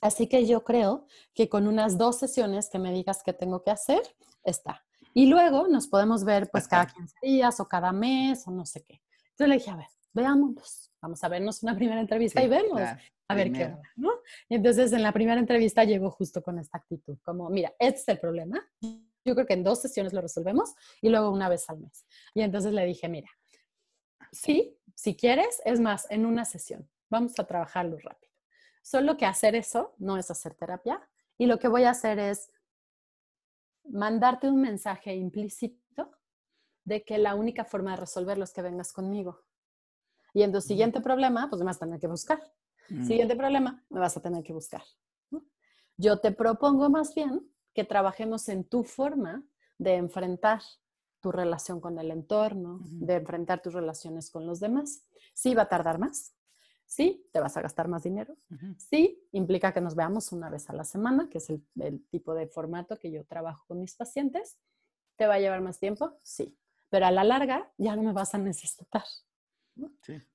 [0.00, 3.70] Así que yo creo que con unas dos sesiones que me digas que tengo que
[3.70, 4.02] hacer,
[4.42, 4.84] está.
[5.14, 8.82] Y luego nos podemos ver pues cada 15 días o cada mes o no sé
[8.82, 9.00] qué.
[9.30, 12.80] Entonces le dije, a ver, veamos, vamos a vernos una primera entrevista y vemos,
[13.28, 14.10] a ver qué onda, ¿no?
[14.48, 18.08] Y entonces en la primera entrevista llegó justo con esta actitud, como, mira, este es
[18.08, 21.78] el problema, yo creo que en dos sesiones lo resolvemos y luego una vez al
[21.78, 22.04] mes.
[22.34, 23.30] Y entonces le dije, mira,
[24.32, 28.32] sí, si quieres, es más, en una sesión, vamos a trabajarlo rápido.
[28.82, 31.00] Solo que hacer eso no es hacer terapia
[31.38, 32.50] y lo que voy a hacer es
[33.84, 36.10] mandarte un mensaje implícito
[36.84, 39.44] de que la única forma de resolverlo es que vengas conmigo.
[40.32, 42.42] Y en tu siguiente problema, pues me vas a tener que buscar.
[42.88, 43.06] Mm.
[43.06, 44.82] Siguiente problema, me vas a tener que buscar.
[45.96, 49.44] Yo te propongo más bien que trabajemos en tu forma
[49.78, 50.60] de enfrentar
[51.20, 55.06] tu relación con el entorno, de enfrentar tus relaciones con los demás.
[55.34, 56.34] Sí, va a tardar más,
[56.86, 58.36] Sí, te vas a gastar más dinero.
[58.78, 62.46] Sí, implica que nos veamos una vez a la semana, que es el, tipo de
[62.46, 64.58] formato que yo trabajo con mis pacientes.
[65.16, 66.18] ¿Te va a llevar más tiempo?
[66.22, 66.56] Sí,
[66.90, 69.04] pero a la larga ya no me vas a necesitar.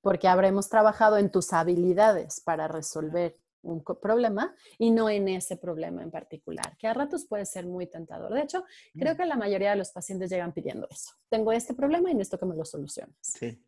[0.02, 6.02] Porque habremos trabajado en tus habilidades para resolver un problema y no en ese problema
[6.02, 8.32] en particular, que a ratos puede ser muy tentador.
[8.32, 9.16] De hecho, creo mm.
[9.16, 11.12] que la mayoría de los pacientes llegan pidiendo eso.
[11.28, 13.16] Tengo este problema y necesito que me lo soluciones.
[13.20, 13.62] Sí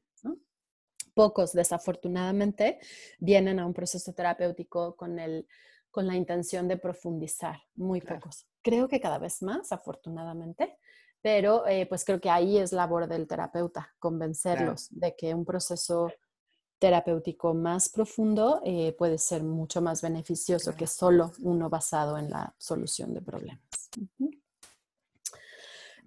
[1.15, 2.79] pocos, desafortunadamente,
[3.19, 5.47] vienen a un proceso terapéutico con, el,
[5.91, 8.47] con la intención de profundizar, muy pocos.
[8.63, 10.79] Creo que cada vez más, afortunadamente,
[11.21, 16.11] pero eh, pues creo que ahí es labor del terapeuta, convencerlos de que un proceso
[16.79, 22.55] terapéutico más profundo eh, puede ser mucho más beneficioso que solo uno basado en la
[22.59, 23.63] solución de problemas.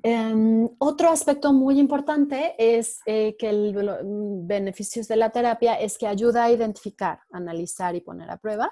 [0.07, 5.73] Em, otro aspecto muy importante es eh, que el, los mm, beneficios de la terapia
[5.73, 8.71] es que ayuda a identificar, analizar y poner a prueba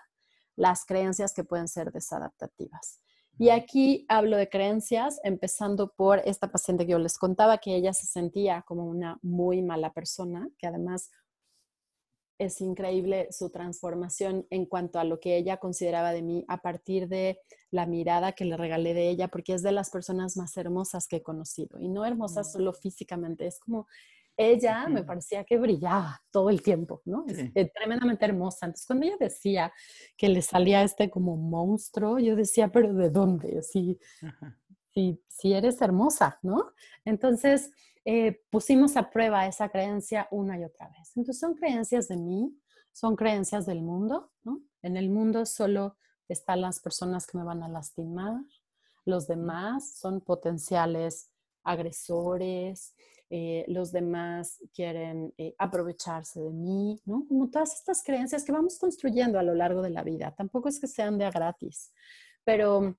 [0.56, 3.02] las creencias que pueden ser desadaptativas.
[3.40, 7.94] Y aquí hablo de creencias, empezando por esta paciente que yo les contaba, que ella
[7.94, 11.10] se sentía como una muy mala persona, que además
[12.38, 17.08] es increíble su transformación en cuanto a lo que ella consideraba de mí a partir
[17.08, 17.40] de
[17.72, 21.18] la mirada que le regalé de ella, porque es de las personas más hermosas que
[21.18, 21.80] he conocido.
[21.80, 22.52] Y no hermosas mm.
[22.52, 23.88] solo físicamente, es como
[24.36, 27.26] ella me parecía que brillaba todo el tiempo, ¿no?
[27.28, 28.66] Es, eh, tremendamente hermosa.
[28.66, 29.72] Entonces, cuando ella decía
[30.18, 33.62] que le salía este como monstruo, yo decía, pero ¿de dónde?
[33.62, 34.00] Si,
[34.92, 36.72] si, si eres hermosa, ¿no?
[37.06, 37.72] Entonces,
[38.06, 41.12] eh, pusimos a prueba esa creencia una y otra vez.
[41.16, 42.58] Entonces son creencias de mí,
[42.92, 44.62] son creencias del mundo, ¿no?
[44.82, 45.98] En el mundo solo
[46.28, 48.42] están las personas que me van a lastimar,
[49.06, 51.30] los demás son potenciales
[51.64, 52.94] agresores,
[53.30, 57.26] eh, los demás quieren eh, aprovecharse de mí, ¿no?
[57.28, 60.36] Como todas estas creencias que vamos construyendo a lo largo de la vida.
[60.36, 61.92] Tampoco es que sean de a gratis,
[62.44, 62.96] pero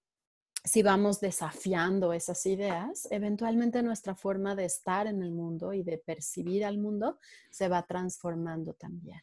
[0.65, 5.99] si vamos desafiando esas ideas, eventualmente nuestra forma de estar en el mundo y de
[5.99, 7.19] percibir al mundo
[7.51, 9.23] se va transformando también.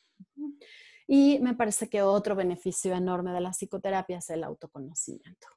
[1.08, 5.48] Y me parece que otro beneficio enorme de la psicoterapia es el autoconocimiento.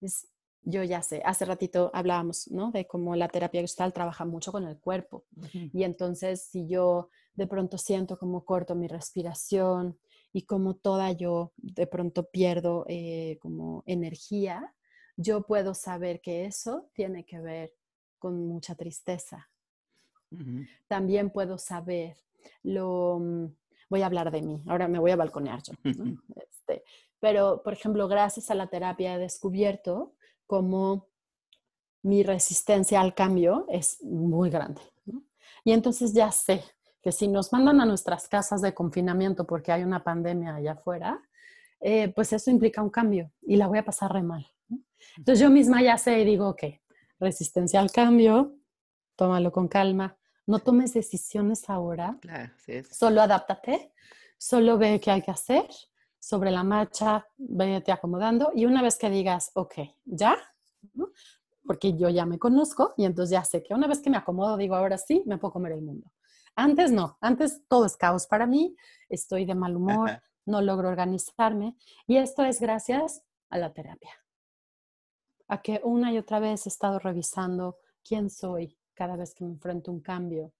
[0.00, 0.28] Es
[0.64, 2.70] yo ya sé, hace ratito hablábamos, ¿no?
[2.70, 5.24] De cómo la terapia gestal trabaja mucho con el cuerpo.
[5.52, 9.98] Y entonces, si yo de pronto siento como corto mi respiración
[10.32, 14.74] y como toda yo de pronto pierdo eh, como energía,
[15.16, 17.74] yo puedo saber que eso tiene que ver
[18.18, 19.48] con mucha tristeza.
[20.88, 22.16] También puedo saber
[22.62, 23.18] lo...
[23.20, 23.46] Mm,
[23.88, 25.74] voy a hablar de mí, ahora me voy a balconear yo.
[26.36, 26.82] Este,
[27.20, 30.14] pero, por ejemplo, gracias a la terapia he descubierto
[30.46, 31.08] como
[32.02, 34.80] mi resistencia al cambio es muy grande.
[35.64, 36.62] Y entonces ya sé
[37.02, 41.22] que si nos mandan a nuestras casas de confinamiento porque hay una pandemia allá afuera,
[41.86, 44.46] eh, pues eso implica un cambio y la voy a pasar re mal.
[45.18, 46.62] Entonces yo misma ya sé y digo, ok,
[47.20, 48.56] resistencia al cambio,
[49.16, 50.16] tómalo con calma,
[50.46, 52.18] no tomes decisiones ahora,
[52.90, 53.92] solo adáptate,
[54.38, 55.68] solo ve qué hay que hacer
[56.18, 59.74] sobre la marcha, vete acomodando y una vez que digas, ok,
[60.06, 60.38] ya,
[61.66, 64.56] porque yo ya me conozco y entonces ya sé que una vez que me acomodo,
[64.56, 66.10] digo, ahora sí, me puedo comer el mundo.
[66.56, 68.74] Antes no, antes todo es caos para mí,
[69.10, 71.76] estoy de mal humor, no logro organizarme
[72.06, 74.12] y esto es gracias a la terapia.
[75.48, 79.50] A que una y otra vez he estado revisando quién soy cada vez que me
[79.50, 80.52] enfrento a un cambio,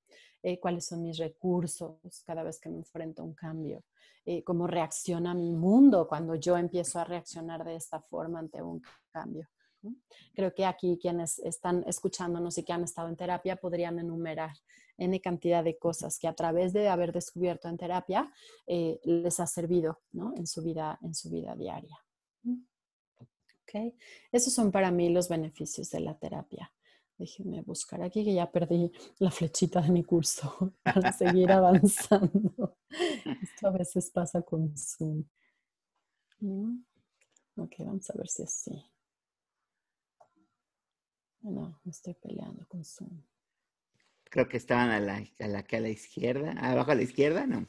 [0.42, 3.82] eh, cuáles son mis recursos cada vez que me enfrento a un cambio,
[4.26, 8.82] eh, cómo reacciona mi mundo cuando yo empiezo a reaccionar de esta forma ante un
[9.10, 9.48] cambio.
[10.34, 14.52] Creo que aquí quienes están escuchándonos y que han estado en terapia podrían enumerar
[14.96, 18.32] N cantidad de cosas que a través de haber descubierto en terapia
[18.66, 20.02] eh, les ha servido
[20.36, 21.98] en, su vida, en su vida diaria.
[23.62, 23.96] Okay.
[24.30, 26.72] Esos son para mí los beneficios de la terapia.
[27.16, 32.76] Déjenme buscar aquí que ya perdí la flechita de mi curso para seguir avanzando.
[33.42, 35.24] Esto a veces pasa con Zoom.
[37.56, 38.84] Ok, vamos a ver si así.
[41.42, 43.22] No, me estoy peleando con Zoom.
[44.34, 47.68] Creo que estaban a la, a la, a la izquierda, abajo a la izquierda, ¿no?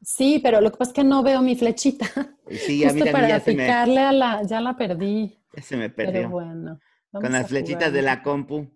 [0.00, 2.06] Sí, pero lo que pasa es que no veo mi flechita.
[2.50, 5.38] Sí, a mí para ya picarle a la, ya la perdí.
[5.54, 6.12] Ya se me perdió.
[6.14, 6.80] Pero bueno.
[7.12, 8.66] Con las flechitas de la compu.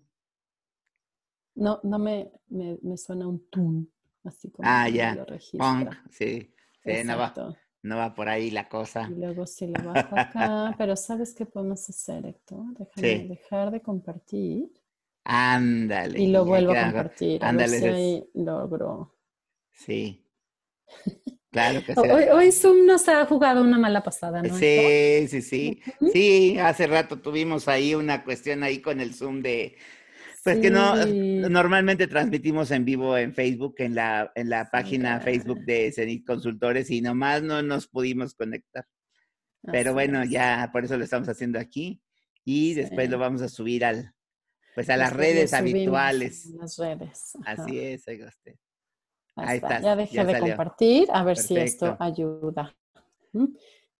[1.54, 3.86] No, no me, me, me suena un tum,
[4.24, 5.24] así como ah, ya.
[5.56, 6.54] Punk, sí.
[6.84, 7.32] sí no, va,
[7.80, 9.08] no, va, por ahí la cosa.
[9.10, 12.66] Y luego sí lo bajo acá, pero ¿sabes qué podemos hacer, Héctor?
[12.78, 14.70] Déjame dejar de compartir.
[15.24, 16.20] Ándale.
[16.20, 17.44] Y lo vuelvo a compartir.
[17.44, 17.78] Ándale.
[17.78, 19.14] Si ahí logro.
[19.72, 20.24] Sí.
[21.50, 22.00] Claro que sí.
[22.32, 24.56] Hoy, Zoom nos ha jugado una mala pasada, ¿no?
[24.56, 25.80] Sí, sí, sí.
[26.12, 29.76] Sí, hace rato tuvimos ahí una cuestión ahí con el Zoom de,
[30.44, 35.60] pues que no, normalmente transmitimos en vivo en Facebook, en la, en la página Facebook
[35.60, 38.84] de Cenit Consultores y nomás no nos pudimos conectar.
[39.70, 42.02] Pero bueno, ya por eso lo estamos haciendo aquí
[42.44, 44.12] y después lo vamos a subir al,
[44.74, 46.46] pues a las redes habituales.
[46.54, 47.32] Las redes.
[47.44, 48.54] Así es, oiga usted.
[49.36, 49.80] Ahí, está.
[49.80, 52.74] Ya dejé de compartir, a ver si esto ayuda.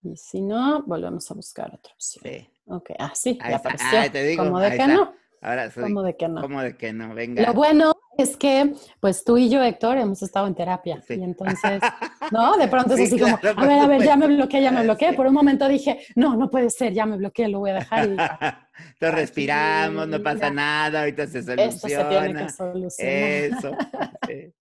[0.02, 2.24] Y si no, volvemos a buscar otra opción.
[2.24, 2.48] Sí.
[2.66, 3.98] Ok, ah, sí, ya apareció.
[3.98, 5.14] Ah, te digo, ¿Cómo de que no?
[5.40, 6.40] Ahora soy, ¿Cómo de que no?
[6.40, 7.14] ¿Cómo de que no?
[7.14, 7.42] Venga.
[7.42, 7.92] Lo bueno
[8.22, 11.02] es que, pues tú y yo, Héctor, hemos estado en terapia.
[11.08, 11.82] Y entonces,
[12.32, 12.56] ¿no?
[12.56, 15.12] De pronto es así como, a ver, a ver, ya me bloqueé, ya me bloqueé.
[15.12, 18.08] Por un momento dije, no, no puede ser, ya me bloqueé, lo voy a dejar.
[18.08, 18.10] Y,
[18.92, 21.64] Entonces respiramos, no pasa nada, ahorita se soluciona.
[21.64, 23.12] Esto se tiene que solucionar.
[23.12, 23.76] Eso.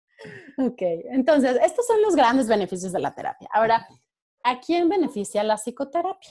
[0.59, 0.80] Ok,
[1.11, 3.48] entonces, estos son los grandes beneficios de la terapia.
[3.52, 3.86] Ahora,
[4.42, 6.30] ¿a quién beneficia la psicoterapia?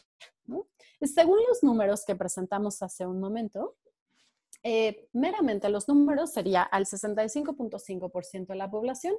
[1.02, 3.76] Según los números que presentamos hace un momento,
[4.68, 9.14] eh, meramente los números sería al 65.5% de la población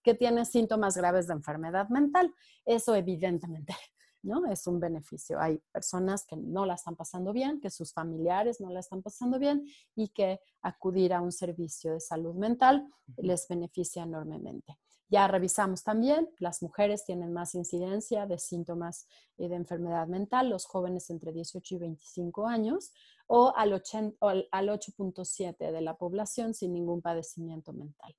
[0.00, 2.32] que tiene síntomas graves de enfermedad mental.
[2.64, 3.74] Eso evidentemente
[4.22, 4.46] ¿no?
[4.46, 5.40] Es un beneficio.
[5.40, 9.38] Hay personas que no la están pasando bien, que sus familiares no la están pasando
[9.38, 12.86] bien y que acudir a un servicio de salud mental
[13.16, 14.78] les beneficia enormemente.
[15.08, 20.64] Ya revisamos también, las mujeres tienen más incidencia de síntomas eh, de enfermedad mental, los
[20.64, 22.92] jóvenes entre 18 y 25 años,
[23.34, 28.14] o al 8.7 de la población sin ningún padecimiento mental.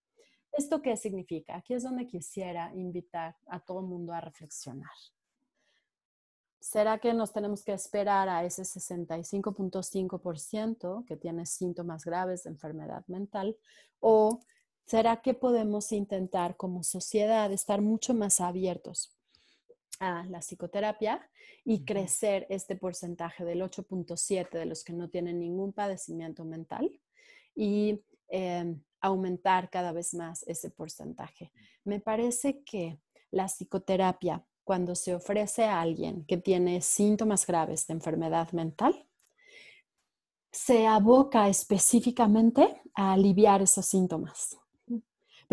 [0.51, 1.55] ¿Esto qué significa?
[1.55, 4.89] Aquí es donde quisiera invitar a todo el mundo a reflexionar
[6.59, 13.05] ¿Será que nos tenemos que esperar a ese 65.5% que tiene síntomas graves de enfermedad
[13.07, 13.55] mental?
[13.99, 14.39] ¿O
[14.86, 19.16] será que podemos intentar como sociedad estar mucho más abiertos
[20.03, 21.27] a la psicoterapia
[21.63, 26.99] y crecer este porcentaje del 8.7 de los que no tienen ningún padecimiento mental
[27.55, 31.51] y em, aumentar cada vez más ese porcentaje?
[31.83, 32.99] Me parece que
[33.31, 39.07] la psicoterapia cuando se ofrece a alguien que tiene síntomas graves de enfermedad mental,
[40.51, 44.57] se aboca específicamente a aliviar esos síntomas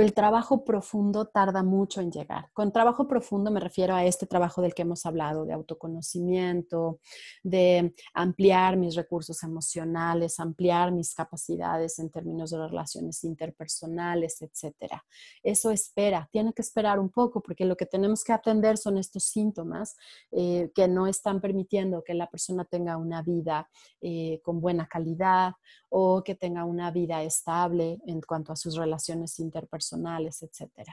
[0.01, 2.51] el trabajo profundo tarda mucho en llegar.
[2.53, 7.01] Con trabajo profundo me refiero a este trabajo del que hemos hablado, de autoconocimiento,
[7.43, 15.05] de ampliar mis recursos emocionales, ampliar mis capacidades en términos de relaciones interpersonales, etcétera.
[15.43, 19.25] Eso espera, tiene que esperar un poco porque lo que tenemos que atender son estos
[19.25, 19.97] síntomas
[20.31, 23.69] eh, que no están permitiendo que la persona tenga una vida
[24.01, 25.55] eh, con buena calidad
[25.91, 30.89] o que tenga una vida estable en cuanto a sus relaciones interpersonales, etc.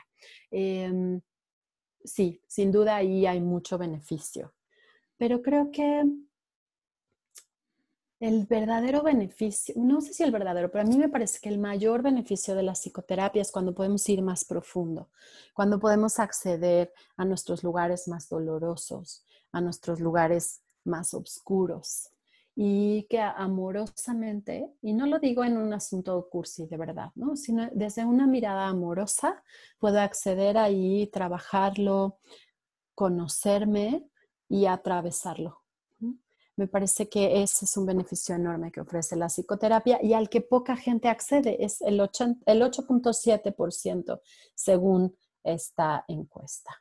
[0.51, 1.21] Em,
[2.03, 4.53] sí, sin duda ahí hay mucho beneficio,
[5.17, 6.03] pero creo que
[8.19, 11.59] el verdadero beneficio, no sé si el verdadero, pero a mí me parece que el
[11.59, 15.11] mayor beneficio de la psicoterapia es cuando podemos ir más profundo,
[15.53, 22.09] cuando podemos acceder a nuestros lugares más dolorosos, a nuestros lugares más oscuros,
[22.59, 27.35] y que amorosamente, y no lo digo en un asunto cursi de verdad, ¿no?
[27.35, 29.43] sino desde una mirada amorosa
[29.77, 32.17] puedo acceder ahí, trabajarlo,
[32.95, 34.09] conocerme
[34.49, 35.61] y atravesarlo.
[36.55, 40.41] Me parece que ese es un beneficio enorme que ofrece la psicoterapia y al que
[40.41, 44.19] poca gente accede, es el 8.7%
[44.55, 46.75] según esta encuesta.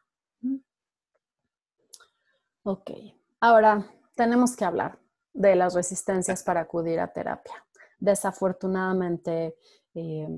[2.62, 2.92] Ok,
[3.40, 5.05] ahora tenemos que hablar
[5.36, 7.64] de las resistencias para acudir a terapia.
[7.98, 9.56] Desafortunadamente,
[9.94, 10.28] eh,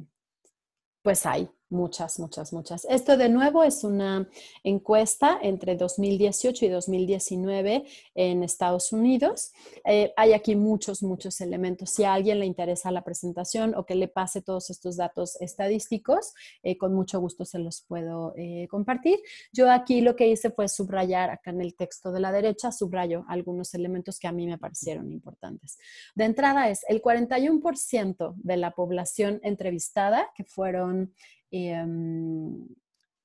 [1.03, 2.87] pues hay Muchas, muchas, muchas.
[2.87, 4.27] Esto de nuevo es una
[4.64, 9.53] encuesta entre 2018 y 2019 en Estados Unidos.
[9.85, 11.91] Eh, hay aquí muchos, muchos elementos.
[11.91, 16.33] Si a alguien le interesa la presentación o que le pase todos estos datos estadísticos,
[16.62, 19.19] eh, con mucho gusto se los puedo eh, compartir.
[19.53, 23.27] Yo aquí lo que hice fue subrayar acá en el texto de la derecha, subrayo
[23.29, 25.77] algunos elementos que a mí me parecieron importantes.
[26.14, 31.12] De entrada es el 41% de la población entrevistada, que fueron
[31.51, 32.67] Em,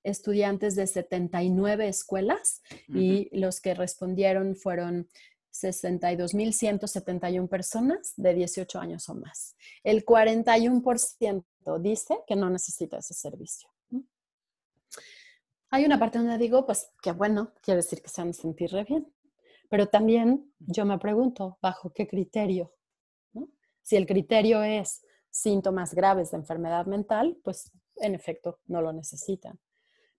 [0.03, 5.07] estudiantes de 79 escuelas y los que respondieron fueron
[5.53, 9.55] 62.171 personas de 18 años o más.
[9.83, 11.45] El 41%
[11.79, 13.69] dice que no necesita ese servicio.
[15.69, 18.83] Hay una parte donde digo, pues que bueno, quiere decir que se han sentir re
[18.83, 19.11] bien.
[19.69, 22.73] Pero también yo me pregunto, ¿bajo qué criterio?
[23.81, 29.59] Si el criterio es síntomas graves de enfermedad mental, pues en efecto no lo necesitan.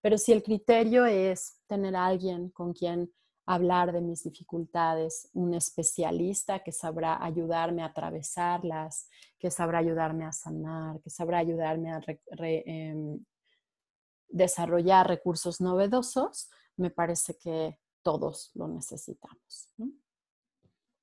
[0.01, 3.11] Pero si el criterio es tener a alguien con quien
[3.47, 9.09] hablar de mis dificultades, un especialista que sabrá ayudarme a atravesarlas,
[9.39, 12.01] que sabrá ayudarme a sanar, que sabrá ayudarme a
[12.41, 13.25] em,
[14.29, 19.70] desarrollar recursos novedosos, me parece que todos lo necesitamos.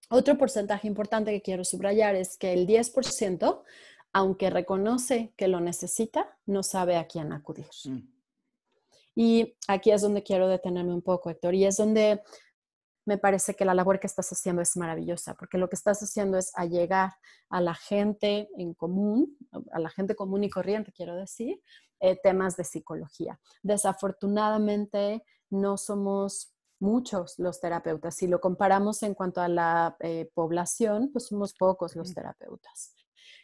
[0.10, 3.64] Otro porcentaje importante que quiero subrayar es que el 10%
[4.14, 7.68] aunque reconoce que lo necesita, no sabe a quién acudir.
[7.86, 8.00] Mm.
[9.16, 12.22] Y aquí es donde quiero detenerme un poco, Héctor, y es donde
[13.06, 16.38] me parece que la labor que estás haciendo es maravillosa, porque lo que estás haciendo
[16.38, 17.14] es llegar
[17.50, 19.38] a la gente en común,
[19.72, 21.62] a la gente común y corriente, quiero decir,
[22.00, 23.40] eh, temas de psicología.
[23.64, 28.16] Desafortunadamente, no somos muchos los terapeutas.
[28.16, 32.96] Si lo comparamos en cuanto a la eh, población, pues somos pocos los terapeutas.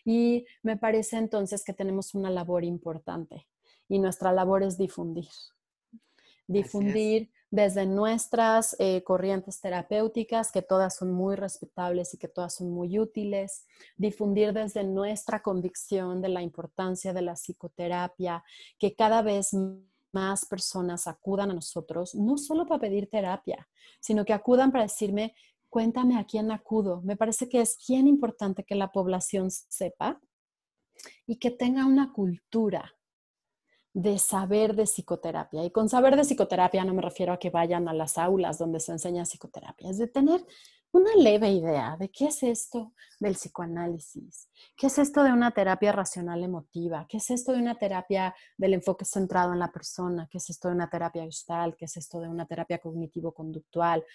[0.08, 3.45] Y me parece entonces que tenemos una labor importante
[3.89, 5.28] y nuestra labor es difundir.
[6.47, 12.72] Difundir desde nuestras eh, corrientes terapéuticas, que todas son muy respetables y que todas son
[12.72, 13.66] muy útiles.
[13.97, 18.45] Difundir desde nuestra convicción de la importancia de la psicoterapia,
[18.80, 19.49] que cada vez
[20.14, 23.68] más personas acudan a nosotros, no solo para pedir terapia,
[23.99, 25.36] sino que acudan para decirme,
[25.70, 27.01] cuéntame a quién acudo.
[27.01, 30.20] Me parece que es bien importante que la población sepa
[31.26, 32.93] y que tenga una cultura
[33.93, 35.65] de saber de psicoterapia.
[35.65, 38.80] Y con saber de psicoterapia no me refiero a que vayan a las aulas donde
[38.80, 40.45] se enseña psicoterapia, es de tener
[40.91, 45.91] una leve idea de qué es esto del psicoanálisis, qué es esto de una terapia
[45.91, 50.38] racional emotiva, qué es esto de una terapia del enfoque centrado en la persona, qué
[50.38, 54.05] es esto de una terapia gestal, qué es esto de una terapia cognitivo-conductual,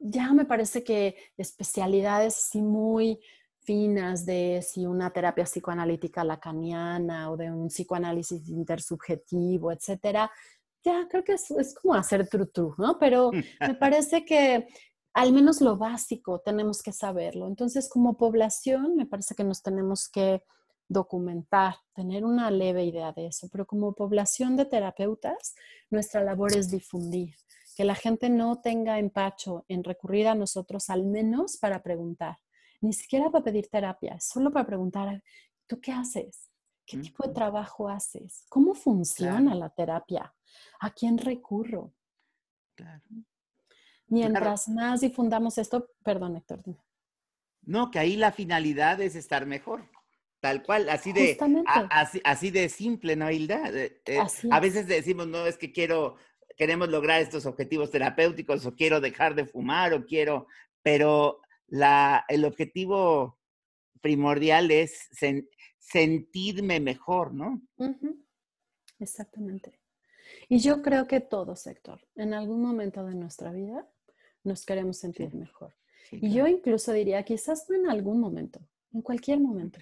[0.00, 3.20] ya me parece que especialidades sí muy
[3.60, 10.30] finas de si una terapia psicoanalítica lacaniana o de un psicoanálisis intersubjetivo, etcétera,
[10.84, 12.98] ya creo que es, es como hacer tru-tru, ¿no?
[12.98, 14.68] Pero me parece que
[15.14, 17.48] al menos lo básico tenemos que saberlo.
[17.48, 20.42] Entonces, como población, me parece que nos tenemos que
[20.88, 25.54] documentar, tener una leve idea de eso, pero como población de terapeutas,
[25.90, 27.34] nuestra labor es difundir,
[27.76, 32.38] que la gente no tenga empacho en recurrir a nosotros al menos para preguntar
[32.80, 35.22] ni siquiera para pedir terapia, solo para preguntar,
[35.66, 36.50] ¿tú qué haces?
[36.84, 38.44] ¿Qué tipo de trabajo haces?
[38.48, 40.32] ¿Cómo funciona la terapia?
[40.80, 41.92] ¿A quién recurro?
[42.76, 43.02] Claro.
[44.06, 46.62] Mientras más difundamos esto, perdón, Héctor.
[47.62, 49.90] No, que ahí la finalidad es estar mejor.
[50.38, 51.36] Tal cual, así de,
[52.22, 53.68] así, de simple, ¿no, Hilda?
[53.70, 54.18] Eh, eh,
[54.52, 56.16] a veces decimos, no, es que quiero,
[56.56, 60.46] queremos lograr estos objetivos terapéuticos o quiero dejar de fumar o quiero,
[60.82, 63.38] pero la, el objetivo
[64.00, 65.08] primordial es
[65.78, 67.62] sentirme mejor, ¿no?
[68.98, 69.80] Exactamente.
[70.48, 73.88] Y yo creo que todo sector, en algún momento de nuestra vida,
[74.44, 75.74] nos queremos sentir mejor.
[76.12, 78.60] y yo incluso diría, quizás no en algún momento,
[78.92, 79.80] en cualquier momento.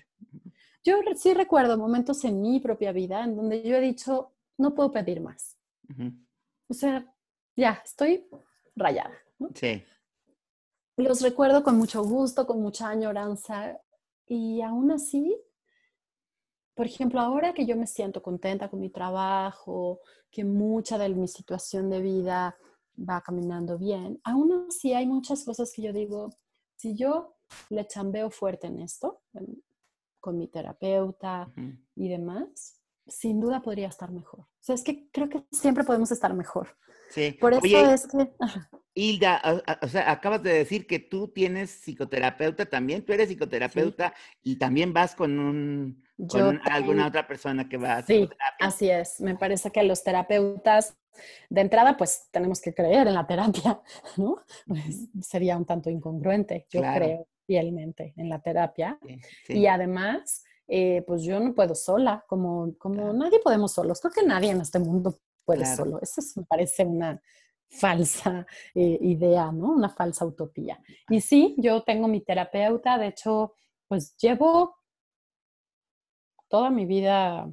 [0.82, 4.90] Yo sí recuerdo momentos en mi propia vida en donde yo he dicho, no puedo
[4.90, 5.56] pedir más.
[6.68, 7.04] O sea,
[7.56, 8.26] ya, estoy
[8.74, 9.14] rayada.
[9.38, 9.50] ¿no?
[9.54, 9.82] Sí
[10.96, 13.80] los recuerdo con mucho gusto, con mucha añoranza
[14.26, 15.36] y aún así,
[16.74, 20.00] por ejemplo, ahora que yo me siento contenta con mi trabajo,
[20.30, 22.56] que mucha de mi situación de vida
[22.96, 26.30] va caminando bien, aún así hay muchas cosas que yo digo,
[26.76, 27.36] si yo
[27.70, 29.22] le chambeo fuerte en esto,
[30.20, 31.52] con mi terapeuta
[31.96, 34.46] y demás, sin duda podría estar mejor.
[34.64, 36.74] O sea, es que creo que siempre podemos estar mejor.
[37.10, 37.36] Sí.
[37.38, 38.30] Por eso es que...
[38.94, 44.56] Hilda, o sea, acabas de decir que tú tienes psicoterapeuta también, tú eres psicoterapeuta y
[44.56, 48.26] también vas con un con alguna otra persona que va a Sí,
[48.58, 49.20] así es.
[49.20, 50.96] Me parece que los terapeutas,
[51.50, 53.82] de entrada, pues tenemos que creer en la terapia,
[54.16, 54.36] ¿no?
[54.66, 56.66] Pues, sería un tanto incongruente.
[56.70, 58.98] Yo creo fielmente en la terapia.
[59.46, 64.00] Y además, eh, pues yo no puedo sola, como, como nadie podemos solos.
[64.00, 66.00] Creo que nadie en este mundo puede solo.
[66.00, 67.20] Eso me parece una
[67.68, 69.72] falsa eh, idea, ¿no?
[69.72, 70.80] Una falsa utopía.
[71.08, 73.54] Y sí, yo tengo mi terapeuta, de hecho,
[73.88, 74.76] pues llevo
[76.48, 77.50] toda mi vida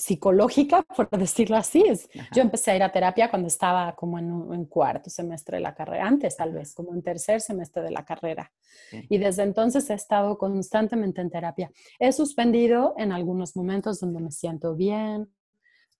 [0.00, 1.82] psicológica, por decirlo así.
[1.86, 5.62] Es, yo empecé a ir a terapia cuando estaba como en, un, cuarto semestre de
[5.62, 8.52] la carrera, antes tal vez, como en tercer semestre de la carrera.
[9.08, 11.70] Y desde entonces he estado constantemente en terapia.
[11.98, 15.32] He suspendido en algunos momentos donde me siento bien,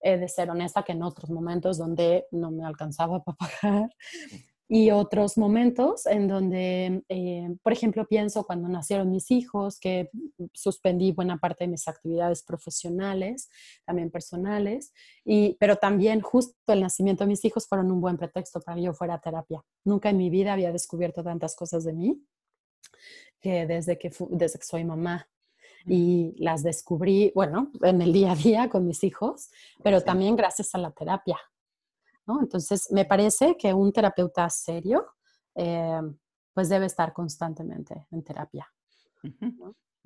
[0.02, 3.90] he de ser honesta que en otros momentos donde no me alcanzaba para pagar
[4.72, 10.10] y otros momentos en donde, eh, por ejemplo, pienso cuando nacieron mis hijos, que
[10.54, 13.50] suspendí buena parte de mis actividades profesionales,
[13.84, 14.92] también personales,
[15.24, 18.84] y, pero también justo el nacimiento de mis hijos fueron un buen pretexto para que
[18.84, 19.60] yo fuera a terapia.
[19.84, 22.24] Nunca en mi vida había descubierto tantas cosas de mí
[23.40, 25.28] que desde que, desde que soy mamá
[25.84, 29.50] y las descubrí, bueno, en el día a día con mis hijos,
[29.82, 31.40] pero también gracias a la terapia.
[32.26, 32.40] ¿No?
[32.40, 35.06] Entonces, me parece que un terapeuta serio,
[35.54, 36.00] eh,
[36.52, 38.72] pues debe estar constantemente en terapia.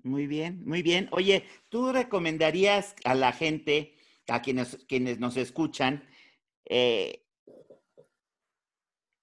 [0.02, 1.08] Muy bien, muy bien.
[1.12, 3.94] Oye, ¿tú recomendarías a la gente,
[4.28, 6.04] a quienes, quienes nos escuchan,
[6.66, 7.24] eh,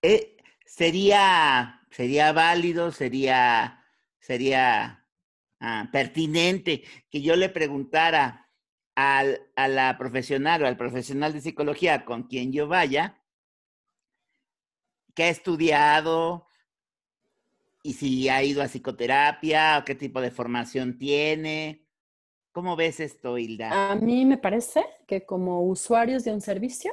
[0.02, 3.86] eh, sería, sería válido, sería,
[4.20, 5.02] sería
[5.64, 8.50] Ah, pertinente que yo le preguntara
[8.96, 13.22] al, a la profesional o al profesional de psicología con quien yo vaya,
[15.14, 16.48] qué ha estudiado
[17.84, 21.86] y si ha ido a psicoterapia o qué tipo de formación tiene.
[22.52, 23.92] ¿Cómo ves esto, Hilda?
[23.92, 26.92] A mí me parece que como usuarios de un servicio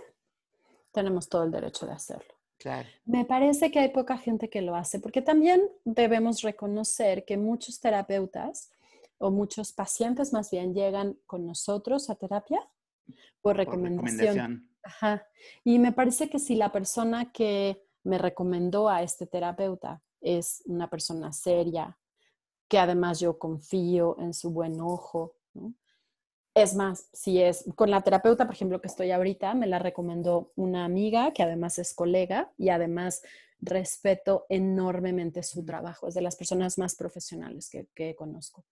[0.92, 2.34] tenemos todo el derecho de hacerlo.
[2.59, 2.88] Claro.
[3.05, 7.80] Me parece que hay poca gente que lo hace, porque también debemos reconocer que muchos
[7.80, 8.70] terapeutas
[9.19, 12.61] o muchos pacientes más bien llegan con nosotros a terapia
[13.41, 14.71] por recomendación.
[14.83, 15.27] Ajá.
[15.64, 20.89] Y me parece que si la persona que me recomendó a este terapeuta es una
[20.89, 21.99] persona seria,
[22.69, 25.75] que además yo confío en su buen ojo, ¿no?
[26.55, 30.53] Es más, si es con la terapeuta, por ejemplo, que estoy ahorita, me la recomendó
[30.57, 33.23] una amiga que además es colega y además
[33.61, 36.09] respeto enormemente su trabajo.
[36.09, 38.64] Es de las personas más profesionales que, que conozco.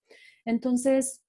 [0.47, 1.21] Entonces,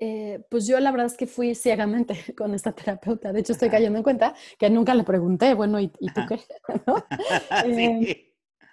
[0.00, 3.32] Eh, pues yo la verdad es que fui ciegamente con esta terapeuta.
[3.32, 6.40] De hecho, estoy cayendo en cuenta que nunca le pregunté, bueno, ¿y, tú qué?
[7.64, 8.06] Em,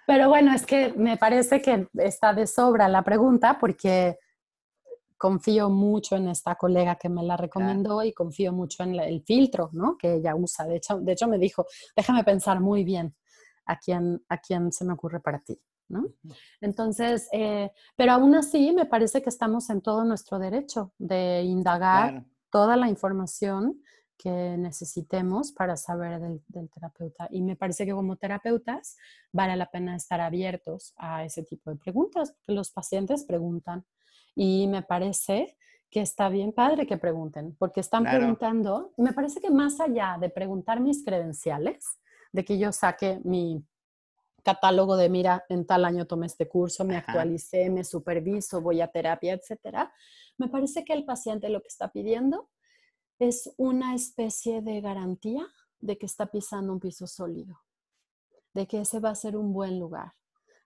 [0.06, 4.18] pero bueno, es que me parece que está de sobra la pregunta porque
[5.18, 9.70] confío mucho en esta colega que me la recomendó y confío mucho en el filtro
[9.72, 9.96] ¿no?
[9.96, 10.66] que ella usa.
[10.66, 11.66] De hecho, de hecho, me dijo,
[11.96, 13.16] déjame pensar muy bien
[13.64, 15.60] a quién, a quién se me ocurre para ti.
[15.88, 16.06] ¿No?
[16.60, 22.24] Entonces, eh, pero aún así me parece que estamos en todo nuestro derecho de indagar
[22.50, 23.82] toda la información
[24.16, 27.28] que necesitemos para saber del, terapeuta.
[27.30, 28.96] Y me parece que como terapeutas
[29.32, 33.84] vale la pena estar abiertos a ese tipo de preguntas, porque los pacientes preguntan.
[34.34, 35.56] Y me parece
[35.90, 40.30] que está bien padre que pregunten, porque están preguntando, me parece que más allá de
[40.30, 41.98] preguntar mis credenciales,
[42.32, 43.64] de que yo saque mi
[44.46, 48.86] catálogo de, mira, en tal año tomé este curso, me actualicé, me superviso, voy a
[48.86, 49.92] terapia, etcétera.
[50.38, 52.48] Me parece que el paciente lo que está pidiendo
[53.18, 55.44] es una especie de garantía
[55.80, 57.58] de que está pisando un piso sólido,
[58.54, 60.12] de que ese va a ser un buen lugar,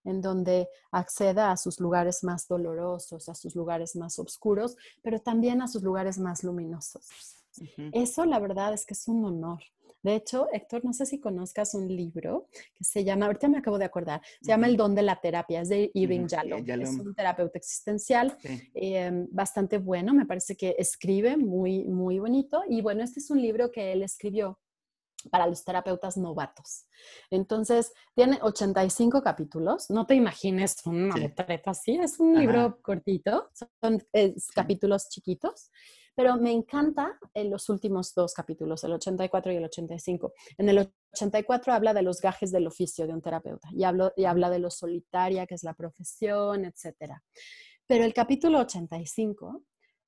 [0.05, 5.63] en donde acceda a sus lugares más dolorosos, a sus lugares más oscuros, pero también
[5.63, 7.09] a sus lugares más luminosos.
[7.93, 9.61] Eso la verdad es que es un honor.
[10.03, 13.79] De hecho, Héctor, no sé si conozcas un libro que se llama, ahorita me acabo
[13.79, 16.65] de acordar, se llama El don de la terapia, es de Irving Yalom.
[16.69, 18.37] Es un terapeuta existencial
[18.75, 22.63] em, bastante bueno, me parece que escribe muy, muy bonito.
[22.69, 24.59] Y bueno, este es un libro que él escribió
[25.31, 26.87] para los terapeutas novatos.
[27.31, 29.91] Entonces, tiene 85 capítulos.
[29.91, 33.51] No te imagines una letreta así, es un libro cortito,
[33.83, 34.03] son
[34.55, 35.71] capítulos chiquitos
[36.15, 40.33] pero me encanta en los últimos dos capítulos, el 84 y el 85.
[40.59, 43.83] En el 84 habla de los gajes del oficio de un terapeuta y,
[44.17, 47.15] y habla de lo solitaria que es la profesión, etc.
[47.87, 49.63] Pero el capítulo 85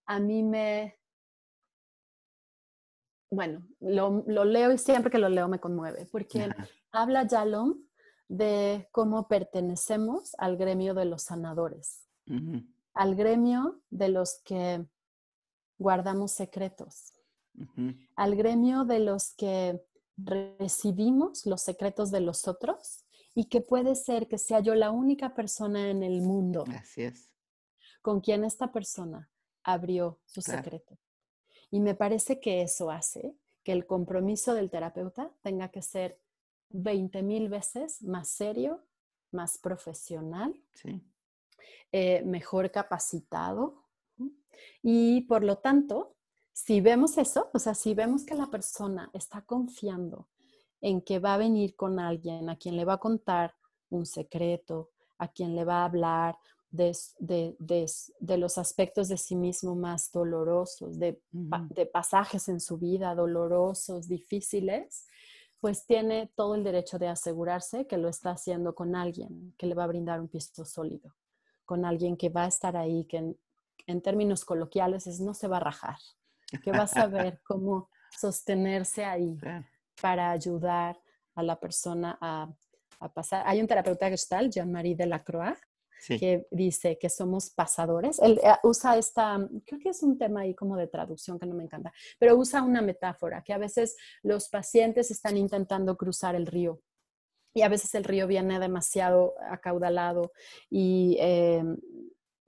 [0.06, 0.98] a mí me...
[3.30, 6.50] Bueno, lo, leo y siempre que lo leo me conmueve, porque
[6.92, 7.82] habla Yalom
[8.28, 12.06] de cómo pertenecemos al gremio de los sanadores,
[12.92, 14.86] al gremio de los que
[15.82, 17.12] guardamos secretos.
[18.16, 19.84] Al gremio de los que
[20.16, 23.04] recibimos los secretos de los otros
[23.34, 26.64] y que puede ser que sea yo la única persona en el mundo
[28.02, 29.30] con quien esta persona
[29.62, 30.98] abrió su secreto.
[31.70, 36.20] Y me parece que eso hace que el compromiso del terapeuta tenga que ser
[36.70, 38.84] 20 mil veces más serio,
[39.30, 40.60] más profesional,
[41.92, 43.81] eh, mejor capacitado,
[44.82, 46.16] y por lo tanto,
[46.52, 50.28] si vemos eso, o sea, si vemos que la persona está confiando
[50.80, 53.54] en que va a venir con alguien a quien le va a contar
[53.90, 56.36] un secreto, a quien le va a hablar
[56.72, 64.08] de, los aspectos de sí mismo más dolorosos, de, de, pasajes en su vida dolorosos,
[64.08, 65.06] difíciles,
[65.60, 69.74] pues tiene todo el derecho de asegurarse que lo está haciendo con alguien que le
[69.74, 71.14] va a brindar un piso sólido,
[71.64, 73.36] con alguien que va a estar ahí, que
[73.86, 75.96] en términos coloquiales es no se va a rajar,
[76.62, 79.38] que va a saber cómo sostenerse ahí
[80.00, 81.00] para ayudar
[81.34, 82.52] a la persona a,
[83.14, 83.42] pasar.
[83.46, 85.58] Hay un terapeuta gestal, Jean-Marie Delacroix,
[86.06, 88.20] que dice que somos pasadores.
[88.20, 91.54] Él eh, usa esta, creo que es un tema ahí como de traducción que no
[91.54, 96.46] me encanta, pero usa una metáfora, que a veces los pacientes están intentando cruzar el
[96.46, 96.80] río
[97.54, 100.32] y a veces el río viene demasiado acaudalado
[100.70, 101.62] y eh,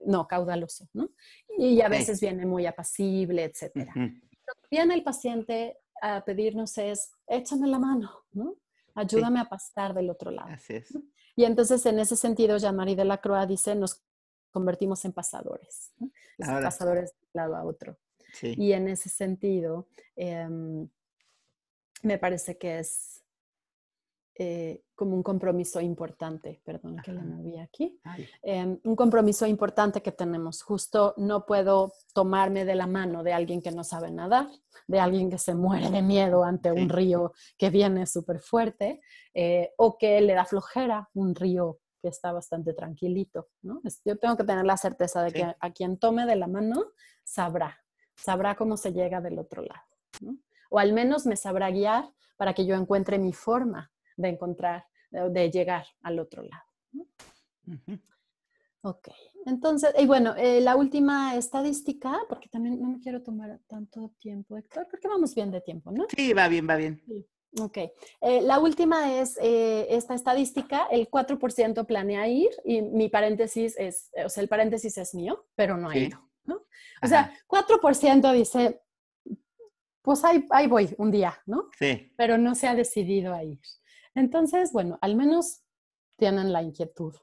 [0.05, 1.09] no, caudaloso, ¿no?
[1.57, 3.93] Y a veces viene muy apacible, etcétera.
[3.95, 8.55] Lo que viene el paciente a pedirnos es, échame la mano, ¿no?
[8.93, 10.49] Ayúdame a pasar del otro lado.
[10.49, 10.97] Así es.
[11.35, 14.01] Y entonces, en ese sentido, Jean-Marie de la Croix dice, nos
[14.51, 16.09] convertimos en pasadores, ¿no?
[16.37, 17.97] pasadores de un lado a otro.
[18.41, 20.87] Y en ese sentido, em,
[22.03, 23.24] me parece que es
[24.37, 27.99] eh, como un compromiso importante, perdón que le moví aquí,
[28.43, 30.61] em, un compromiso importante que tenemos.
[30.61, 34.47] Justo no puedo tomarme de la mano de alguien que no sabe nadar,
[34.87, 39.01] de alguien que se muere de miedo ante un río que viene súper fuerte
[39.33, 43.47] eh, o que le da flojera un río que está bastante tranquilito.
[43.61, 43.81] ¿no?
[44.03, 46.91] Yo tengo que tener la certeza de que a quien tome de la mano
[47.23, 47.77] sabrá,
[48.15, 49.87] sabrá cómo se llega del otro lado.
[50.19, 50.37] ¿no?
[50.69, 55.51] O al menos me sabrá guiar para que yo encuentre mi forma de encontrar, de,
[55.51, 56.63] llegar al otro lado.
[58.81, 59.07] Ok,
[59.47, 64.57] entonces, y bueno, eh, la última estadística, porque también no me quiero tomar tanto tiempo,
[64.57, 66.05] Héctor, porque vamos bien de tiempo, ¿no?
[66.15, 67.01] Sí, va bien, va bien.
[67.59, 73.75] Ok, eh, la última es eh, esta estadística, el 4% planea ir y mi paréntesis
[73.79, 76.19] es, o sea, el paréntesis es mío, pero no ha ido.
[76.43, 76.61] ¿no?
[77.01, 78.81] O sea, 4% dice,
[80.01, 81.69] pues ahí, ahí voy un día, ¿no?
[81.79, 82.13] Sí.
[82.15, 83.59] Pero no se ha decidido a ir.
[84.15, 85.61] Entonces, bueno, al menos
[86.17, 87.13] tienen la inquietud.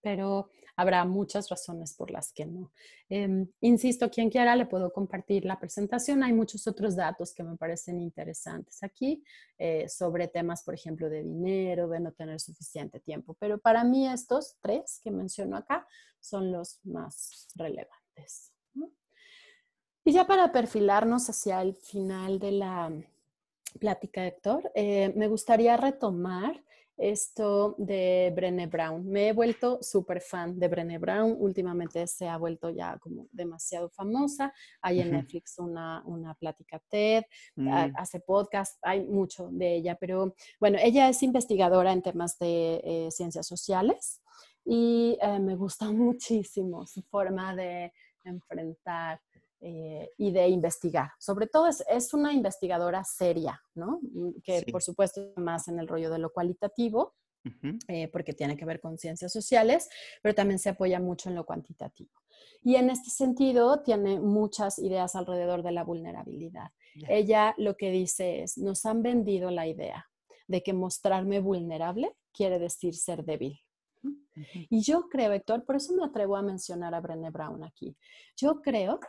[0.00, 2.72] Pero habrá muchas razones por las que no.
[3.08, 6.22] Em, insisto, quien quiera le puedo compartir la presentación.
[6.22, 9.22] Hay muchos otros datos que me parecen interesantes aquí
[9.58, 13.36] eh, sobre temas, por ejemplo, de dinero, de no tener suficiente tiempo.
[13.38, 15.86] Pero para mí estos tres que menciono acá
[16.20, 18.52] son los más relevantes.
[20.04, 22.92] Y ya para perfilarnos hacia el final de la
[23.76, 26.62] plática, Héctor, eh, me gustaría retomar
[26.96, 29.06] esto de Brené Brown.
[29.06, 31.36] Me he vuelto súper fan de Brené Brown.
[31.38, 34.52] Últimamente se ha vuelto ya como demasiado famosa.
[34.80, 37.24] Hay en Netflix una, una plática TED,
[37.56, 37.68] mm.
[37.96, 43.08] hace podcast, hay mucho de ella, pero bueno, ella es investigadora en temas de eh,
[43.10, 44.22] ciencias sociales
[44.64, 47.92] y eh, me gusta muchísimo su forma de
[48.24, 49.20] enfrentar
[49.60, 51.10] eh, y de investigar.
[51.18, 54.00] Sobre todo es, una investigadora seria, ¿no?
[54.02, 57.14] Mm, que por supuesto más en el rollo de lo cualitativo,
[57.88, 59.88] eh, porque tiene que ver con ciencias sociales,
[60.20, 62.10] pero también se apoya mucho en lo cuantitativo.
[62.62, 66.70] Y en este sentido tiene muchas ideas alrededor de la vulnerabilidad.
[67.08, 70.06] Ella lo que dice es, nos han vendido la idea
[70.48, 73.60] de que mostrarme vulnerable quiere decir ser débil.
[74.68, 77.96] Y yo creo, Héctor, por eso me atrevo a mencionar a Brené Brown aquí.
[78.36, 79.00] Yo creo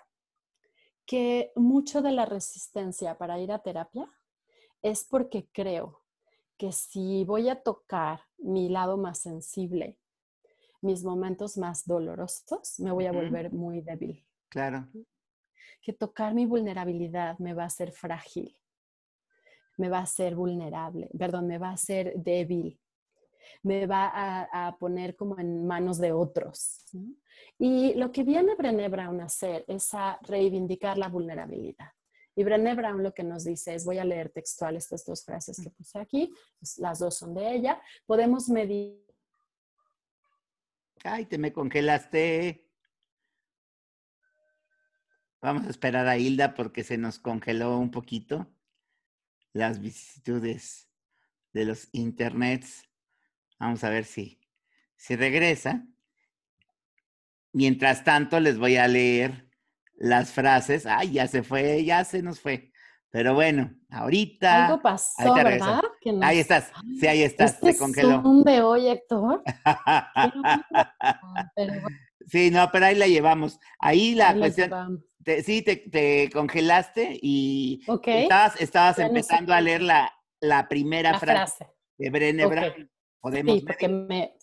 [1.07, 4.11] que mucho de la resistencia para ir a terapia
[4.83, 6.03] es porque creo
[6.57, 9.97] que si voy a tocar mi lado más sensible,
[10.81, 14.27] mis momentos más dolorosos, me voy a volver muy débil.
[14.49, 14.87] Claro.
[15.81, 18.57] Que tocar mi vulnerabilidad me va a hacer frágil,
[19.77, 22.79] me va a hacer vulnerable, perdón, me va a hacer débil,
[23.63, 24.11] me va
[24.51, 26.83] a, poner como en manos de otros.
[27.57, 31.91] Y lo que viene Brené Brown a hacer es a reivindicar la vulnerabilidad.
[32.35, 35.59] Y Brené Brown lo que nos dice es, voy a leer textual estas dos frases
[35.59, 39.03] que puse aquí, pues, las dos son de ella, podemos medir...
[41.03, 42.67] Ay, te me congelaste.
[45.41, 48.47] Vamos a esperar a Hilda porque se nos congeló un poquito
[49.53, 50.89] las vicisitudes
[51.53, 52.86] de los internets.
[53.59, 54.39] Vamos a ver si,
[54.95, 55.85] si regresa.
[57.53, 59.49] Mientras tanto, les voy a leer
[59.95, 60.85] las frases.
[60.85, 62.71] Ay, ya se fue, ya se nos fue.
[63.09, 64.65] Pero bueno, ahorita.
[64.65, 65.81] Algo pasó, ¿verdad?
[66.21, 68.21] Ahí estás, sí, ahí estás, este se congeló.
[68.21, 69.43] un de hoy, Héctor.
[72.29, 73.57] Sí, no, pero ahí la llevamos.
[73.79, 75.01] Ahí la cuestión.
[75.45, 81.65] sí, te, congelaste y estabas, estabas empezando a leer la, la primera frase,
[81.97, 82.45] de Brené
[83.31, 84.33] Sí, porque me,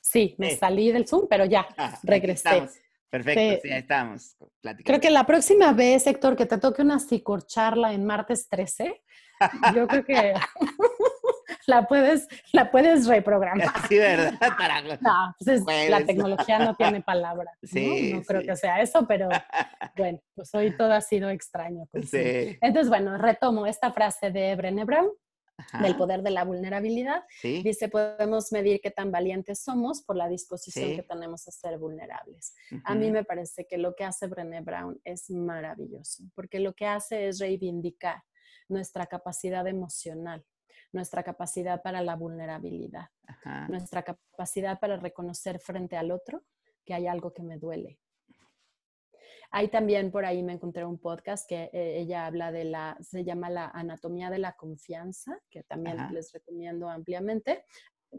[0.00, 2.68] sí, me salí del Zoom, pero ya ah, regresé.
[3.10, 4.36] Perfecto, sí, ahí estamos.
[4.84, 9.02] Creo que la próxima vez, Héctor, que te toque una psicocharla en martes 13,
[9.74, 10.34] yo creo que
[11.66, 13.68] la puedes, la puedes reprogramar.
[13.88, 14.34] Sí, ¿verdad?
[15.00, 17.50] no, pues la tecnología no tiene palabra.
[17.62, 18.22] Sí, ¿no?
[18.22, 19.28] creo que sea eso, pero
[19.96, 21.86] bueno, pues hoy todo ha sido extraño.
[21.90, 22.58] Pues sí.
[22.60, 25.10] Entonces, bueno, retomo esta frase de Brené Brown
[25.80, 27.24] del poder de la vulnerabilidad.
[27.42, 32.54] Dice, podemos medir qué tan valientes somos por la disposición que tenemos a ser vulnerables.
[32.84, 36.86] A mí me parece que lo que hace Brené Brown es maravilloso, porque lo que
[36.86, 38.22] hace es reivindicar
[38.68, 40.44] nuestra capacidad emocional,
[40.92, 43.08] nuestra capacidad para la vulnerabilidad,
[43.68, 46.42] nuestra capacidad para reconocer frente al otro
[46.84, 47.98] que hay algo que me duele,
[49.50, 53.24] hay también por ahí me encontré un podcast que eh, ella habla de la, se
[53.24, 57.64] llama la anatomía de la confianza, que también les recomiendo ampliamente.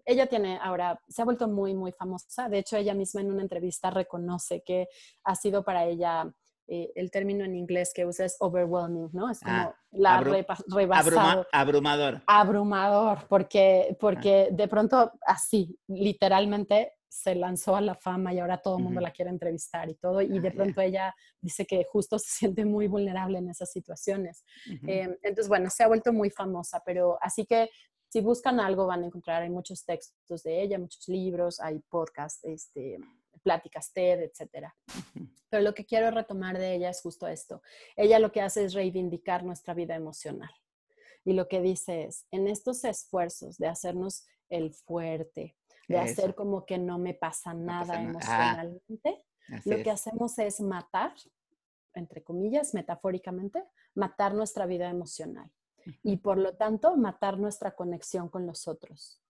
[0.05, 2.49] Ella tiene ahora, se ha vuelto muy, muy famosa.
[2.49, 4.87] De hecho, ella misma en una entrevista reconoce que
[5.23, 6.31] ha sido para ella
[6.67, 9.29] eh, el término en inglés que usa es overwhelming, ¿no?
[9.29, 11.45] Es como ah, la rebasado.
[11.51, 12.21] abrumador.
[12.27, 18.77] Abrumador, porque, porque de pronto así, literalmente se lanzó a la fama y ahora todo
[18.77, 22.17] el mundo la quiere entrevistar y todo, y de ah, pronto ella dice que justo
[22.19, 24.45] se siente muy vulnerable en esas situaciones.
[24.87, 27.69] Em, entonces, bueno, se ha vuelto muy famosa, pero así que
[28.07, 32.43] si buscan algo van a encontrar, hay muchos textos de ella, muchos libros, hay podcasts,
[32.45, 32.97] este,
[33.43, 34.67] pláticas TED, etc.
[35.49, 37.61] Pero lo que quiero retomar de ella es justo esto.
[37.97, 40.51] Ella lo que hace es reivindicar nuestra vida emocional.
[41.25, 45.57] Y lo que dice es, en estos esfuerzos de hacernos el fuerte,
[45.87, 49.23] de hacer como que no me pasa nada emocionalmente.
[49.65, 51.13] lo que hacemos es matar,
[51.93, 53.63] entre comillas, metafóricamente,
[53.95, 55.51] matar nuestra vida emocional
[56.03, 59.21] y por lo tanto matar nuestra conexión con los otros.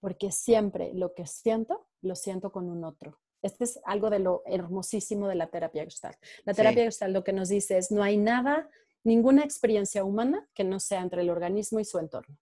[0.00, 3.18] Porque siempre lo que siento, lo siento con un otro.
[3.42, 6.18] Este es algo de lo hermosísimo de la terapia Gestalt.
[6.44, 8.68] La terapia Gestalt lo que nos dice es, no hay nada,
[9.04, 12.36] ninguna experiencia humana que no sea entre el organismo y su entorno.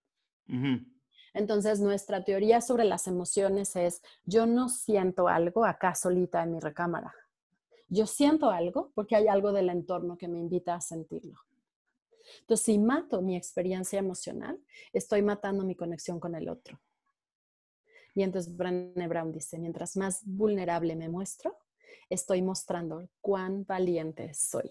[1.34, 6.60] Entonces, nuestra teoría sobre las emociones es, yo no siento algo acá solita en mi
[6.60, 7.12] recámara.
[7.88, 11.38] Yo siento algo porque hay algo del entorno que me invita a sentirlo.
[12.40, 14.58] Entonces, si mato mi experiencia emocional,
[14.92, 16.80] estoy matando mi conexión con el otro.
[18.14, 21.58] Y entonces Brené Brown dice, mientras más vulnerable me muestro,
[22.08, 24.70] estoy mostrando cuán valiente soy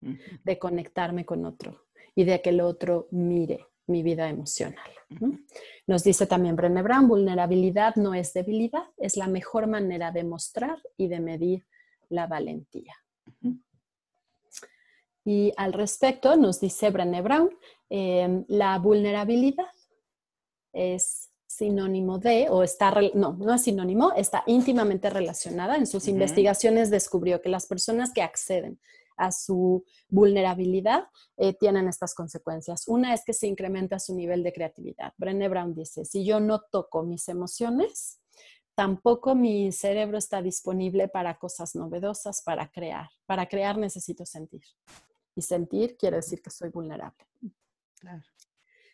[0.00, 4.90] de conectarme con otro y de que el otro mire mi vida emocional.
[5.86, 10.78] Nos dice también Brené Brown, vulnerabilidad no es debilidad, es la mejor manera de mostrar
[10.96, 11.66] y de medir
[12.08, 12.94] la valentía.
[15.24, 17.50] Y al respecto, nos dice Brené Brown,
[17.88, 19.72] em, la vulnerabilidad
[20.72, 25.76] es sinónimo de, o está, no, no es sinónimo, está íntimamente relacionada.
[25.76, 28.80] En sus investigaciones descubrió que las personas que acceden
[29.16, 31.04] a su vulnerabilidad
[31.36, 32.88] eh, tienen estas consecuencias.
[32.88, 35.12] Una es que se incrementa su nivel de creatividad.
[35.16, 38.20] Brené Brown dice, si yo no toco mis emociones,
[38.74, 43.08] tampoco mi cerebro está disponible para cosas novedosas, para crear.
[43.26, 44.62] Para crear necesito sentir.
[45.34, 47.24] Y sentir quiere decir que soy vulnerable.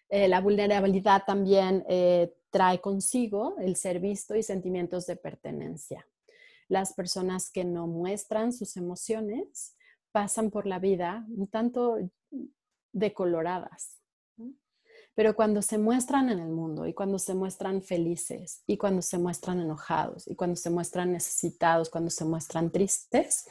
[0.09, 6.07] Eh, la vulnerabilidad también eh, trae consigo el ser visto y sentimientos de pertenencia.
[6.69, 9.77] Las personas que no muestran sus emociones
[10.13, 11.97] pasan por la vida un tanto
[12.93, 14.01] decoloradas.
[15.15, 19.19] Pero cuando se muestran en el mundo y cuando se muestran felices y cuando se
[19.19, 23.47] muestran enojados y cuando se muestran necesitados, cuando se muestran tristes,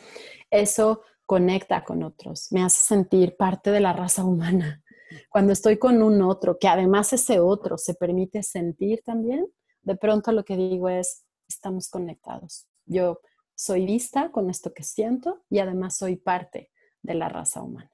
[0.50, 4.84] eso conecta con otros, me hace sentir parte de la raza humana.
[5.30, 9.46] Cuando estoy con un otro, que además ese otro se permite sentir también,
[9.84, 12.68] de pronto lo que digo es, estamos conectados.
[12.86, 13.20] Yo
[13.60, 17.92] soy vista con esto que siento y además soy parte de la raza humana.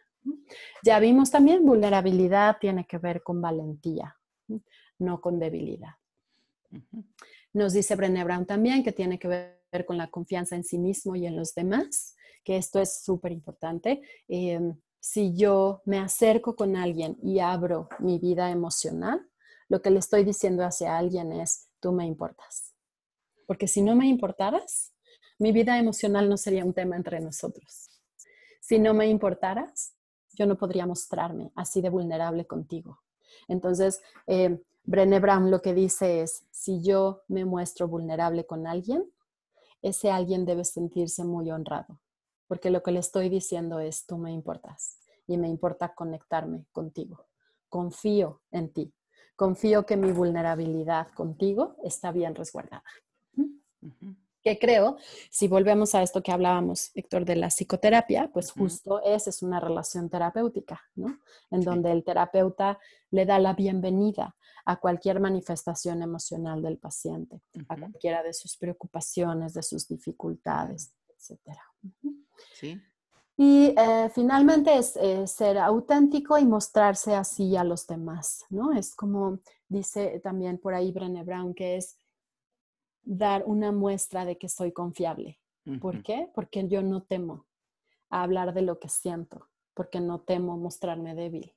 [0.83, 4.15] Ya vimos también, vulnerabilidad tiene que ver con valentía,
[4.99, 5.95] no con debilidad.
[7.51, 11.15] Nos dice Brené Brown también que tiene que ver con la confianza en sí mismo
[11.15, 14.03] y en los demás, que esto es súper importante.
[14.27, 19.27] Em, si yo me acerco con alguien y abro mi vida emocional,
[19.67, 22.75] lo que le estoy diciendo hacia alguien es, tú me importas.
[23.47, 24.94] Porque si no me importaras,
[25.37, 27.89] mi vida emocional no sería un tema entre nosotros.
[28.61, 29.93] Si no me importaras,
[30.33, 33.01] yo no podría mostrarme así de vulnerable contigo.
[33.47, 39.11] Entonces, eh, Brené Brown lo que dice es, si yo me muestro vulnerable con alguien,
[39.81, 41.99] ese alguien debe sentirse muy honrado,
[42.47, 47.25] porque lo que le estoy diciendo es, tú me importas y me importa conectarme contigo.
[47.69, 48.93] Confío en ti.
[49.35, 52.83] Confío que mi vulnerabilidad contigo está bien resguardada
[54.45, 54.97] que creo,
[55.31, 59.59] si volvemos a esto que hablábamos, Héctor, de la psicoterapia, pues justo esa es una
[59.59, 61.17] relación terapéutica, ¿no?
[61.49, 62.77] En donde el terapeuta
[63.09, 64.35] le da la bienvenida
[64.65, 71.39] a cualquier manifestación emocional del paciente, a cualquiera de sus preocupaciones, de sus dificultades, etc.
[72.53, 72.79] Sí.
[73.37, 74.95] Y eh, finalmente es
[75.31, 78.73] ser auténtico y mostrarse así a los demás, ¿no?
[78.73, 81.97] Es como dice también por ahí Brené Brown, que es
[83.05, 85.39] dar una muestra de que soy confiable.
[85.81, 86.29] ¿Por qué?
[86.35, 87.47] Porque yo no temo
[88.09, 91.55] hablar de lo que siento, porque no temo mostrarme débil.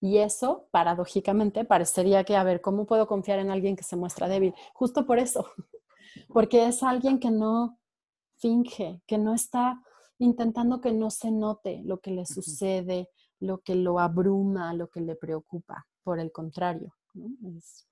[0.00, 4.28] Y eso, paradójicamente, parecería que, a ver, ¿cómo puedo confiar en alguien que se muestra
[4.28, 4.54] débil?
[4.72, 5.46] Justo por eso,
[6.28, 7.78] porque es alguien que no
[8.36, 9.82] finge, que no está
[10.18, 15.00] intentando que no se note lo que le sucede, lo que lo abruma, lo que
[15.00, 15.86] le preocupa.
[16.02, 16.94] Por el contrario,
[17.56, 17.86] es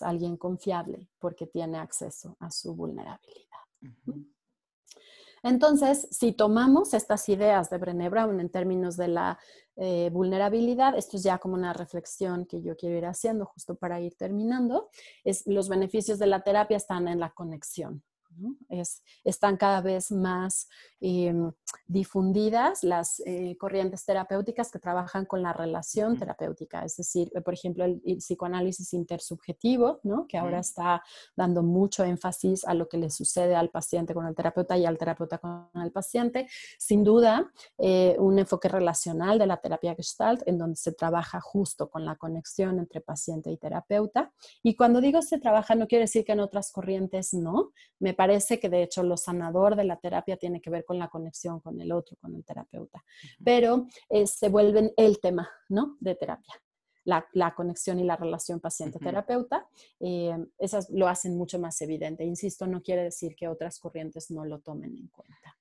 [0.00, 3.46] alguien confiable porque tiene acceso a su vulnerabilidad.
[5.42, 9.38] Entonces, si tomamos estas ideas de Brené Brown en términos de la
[9.76, 14.00] eh, vulnerabilidad, esto es ya como una reflexión que yo quiero ir haciendo justo para
[14.00, 14.90] ir terminando,
[15.24, 18.02] es los beneficios de la terapia están en la conexión.
[18.68, 20.68] Es, están cada vez más
[21.00, 21.52] em,
[21.86, 27.84] difundidas las eh, corrientes terapéuticas que trabajan con la relación terapéutica, es decir, por ejemplo,
[27.84, 30.26] el, psicoanálisis intersubjetivo, ¿no?
[30.26, 31.02] que ahora está
[31.36, 34.98] dando mucho énfasis a lo que le sucede al paciente con el terapeuta y al
[34.98, 36.48] terapeuta con el paciente.
[36.78, 41.90] Sin duda, eh, un enfoque relacional de la terapia Gestalt, en donde se trabaja justo
[41.90, 44.32] con la conexión entre paciente y terapeuta.
[44.62, 47.72] Y cuando digo se trabaja, no quiere decir que en otras corrientes no.
[47.98, 51.08] Me parece que de hecho lo sanador de la terapia tiene que ver con la
[51.08, 53.02] conexión con el otro, con el terapeuta,
[53.42, 55.96] pero eh, se vuelven el tema, ¿no?
[56.00, 56.52] De terapia.
[57.04, 59.66] la, conexión y la relación paciente-terapeuta,
[60.00, 62.22] eh, esas lo hacen mucho más evidente.
[62.22, 65.56] Insisto, no quiere decir que otras corrientes no lo tomen en cuenta.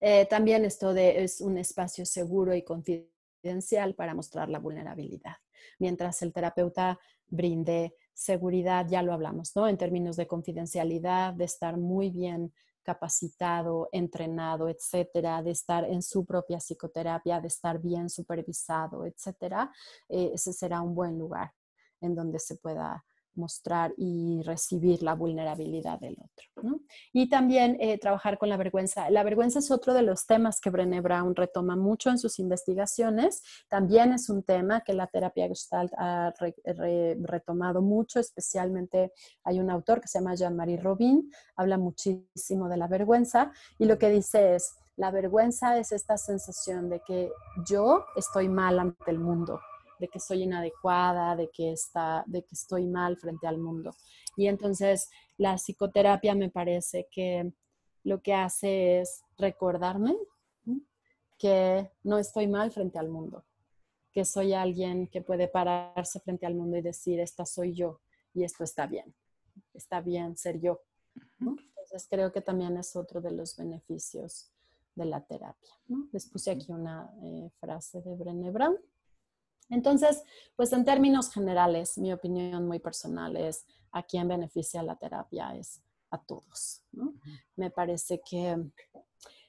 [0.00, 5.36] Eh, también esto de, es un espacio seguro y confidencial para mostrar la vulnerabilidad.
[5.78, 9.66] Mientras el terapeuta brinde seguridad, ya lo hablamos, ¿no?
[9.66, 12.52] En términos de confidencialidad, de estar muy bien
[12.82, 19.72] capacitado, entrenado, etcétera, de estar en su propia psicoterapia, de estar bien supervisado, etcétera,
[20.10, 21.52] eh, ese será un buen lugar
[22.02, 23.02] en donde se pueda
[23.34, 26.80] mostrar y recibir la vulnerabilidad del otro.
[27.12, 29.10] Y también eh, trabajar con la vergüenza.
[29.10, 33.42] La vergüenza es otro de los temas que Brené Brown retoma mucho en sus investigaciones.
[33.68, 36.32] También es un tema que la terapia Gestalt ha
[37.20, 39.12] retomado mucho, especialmente
[39.44, 43.98] hay un autor que se llama Jean-Marie Robin, habla muchísimo de la vergüenza y lo
[43.98, 47.32] que dice es, la vergüenza es esta sensación de que
[47.66, 49.60] yo estoy mal ante el mundo,
[50.00, 53.94] de que soy inadecuada, de que, está, de que estoy mal frente al mundo.
[54.36, 57.52] Y entonces la psicoterapia me parece que
[58.02, 60.16] lo que hace es recordarme
[61.38, 63.44] que no estoy mal frente al mundo,
[64.12, 68.00] que soy alguien que puede pararse frente al mundo y decir, esta soy yo
[68.34, 69.14] y esto está bien,
[69.72, 70.80] está bien ser yo.
[71.38, 74.50] Entonces creo que también es otro de los beneficios
[74.94, 75.74] de la terapia.
[76.12, 78.76] Les puse aquí una eh, frase de Brené Brown.
[79.70, 80.22] Entonces,
[80.56, 85.80] pues en términos generales, mi opinión muy personal es a quién beneficia la terapia es
[86.10, 86.84] a todos.
[87.56, 88.56] Me parece que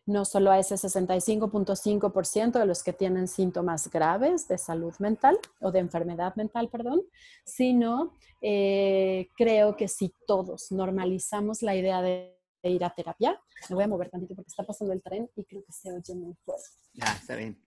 [0.06, 5.72] no solo a ese 65.5% de los que tienen síntomas graves de salud mental o
[5.72, 7.02] de enfermedad mental, perdón,
[7.46, 13.86] sino eh, creo que si todos normalizamos la idea de, ir a terapia, me voy
[13.86, 16.70] a mover tantito porque está pasando el tren y creo que se oye muy fuerte.
[16.94, 17.60] Ya, está bien.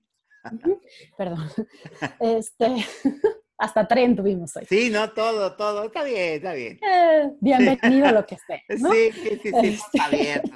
[1.17, 1.49] Perdón.
[2.21, 2.67] Este,
[3.59, 4.65] hasta tren tuvimos hoy.
[4.67, 5.85] Sí, no, todo, todo.
[5.85, 6.79] Está bien, está bien.
[6.83, 8.63] Eh, bienvenido a lo que esté.
[8.69, 10.43] Sí, sí, sí, sí, está bien.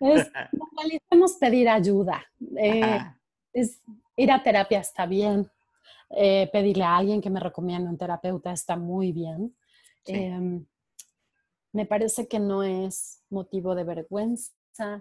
[0.00, 0.30] Es,
[1.40, 2.24] pedir ayuda.
[2.56, 3.00] Eh,
[3.52, 3.82] es,
[4.14, 5.50] ir a terapia está bien.
[6.10, 9.56] Eh, pedirle a alguien que me recomiende un terapeuta está muy bien.
[10.04, 10.64] Em,
[11.72, 14.52] me parece que no es motivo de vergüenza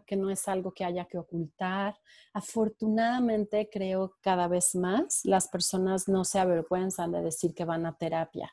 [0.05, 1.97] que no es algo que haya que ocultar.
[2.33, 7.97] Afortunadamente, creo cada vez más las personas no se avergüenzan de decir que van a
[7.97, 8.51] terapia.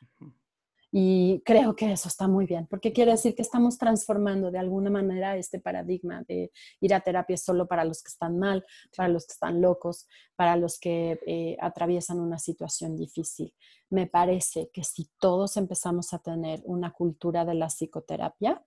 [0.97, 4.89] Y creo que eso está muy bien, porque quiere decir que estamos transformando de alguna
[4.89, 8.65] manera este paradigma de ir a terapia solo para los que están mal,
[8.95, 10.07] para los que están locos,
[10.37, 13.53] para los que eh, atraviesan una situación difícil.
[13.89, 18.63] Me parece que si todos empezamos a tener una cultura de la psicoterapia,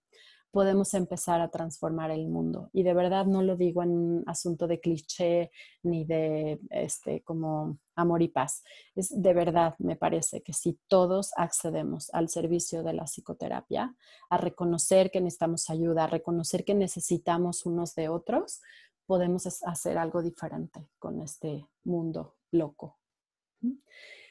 [0.51, 2.71] podemos empezar a transformar el mundo.
[2.73, 5.51] Y de verdad no lo digo en un asunto de cliché
[5.83, 8.63] ni de este como amor y paz.
[8.95, 13.95] Es de verdad, me parece que si todos accedemos al servicio de la psicoterapia,
[14.31, 18.61] a reconocer que necesitamos ayuda, a reconocer que necesitamos unos de otros,
[19.07, 22.99] podemos hacer algo diferente con este mundo loco.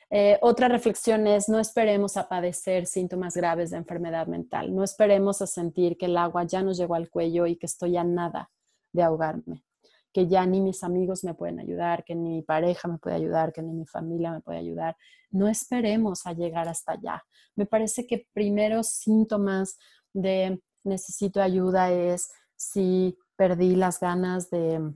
[0.10, 5.42] Eh, otra reflexión es, no esperemos a padecer síntomas graves de enfermedad mental, no esperemos
[5.42, 8.50] a sentir que el agua ya nos llegó al cuello y que estoy a nada
[8.94, 9.66] de ahogarme,
[10.14, 13.52] que ya ni mis amigos me pueden ayudar, que ni mi pareja me puede ayudar,
[13.52, 14.96] que ni mi familia me puede ayudar.
[15.30, 17.24] No esperemos a llegar hasta allá.
[17.56, 19.78] Me parece que primeros síntomas
[20.14, 24.94] de necesito ayuda es si perdí las ganas de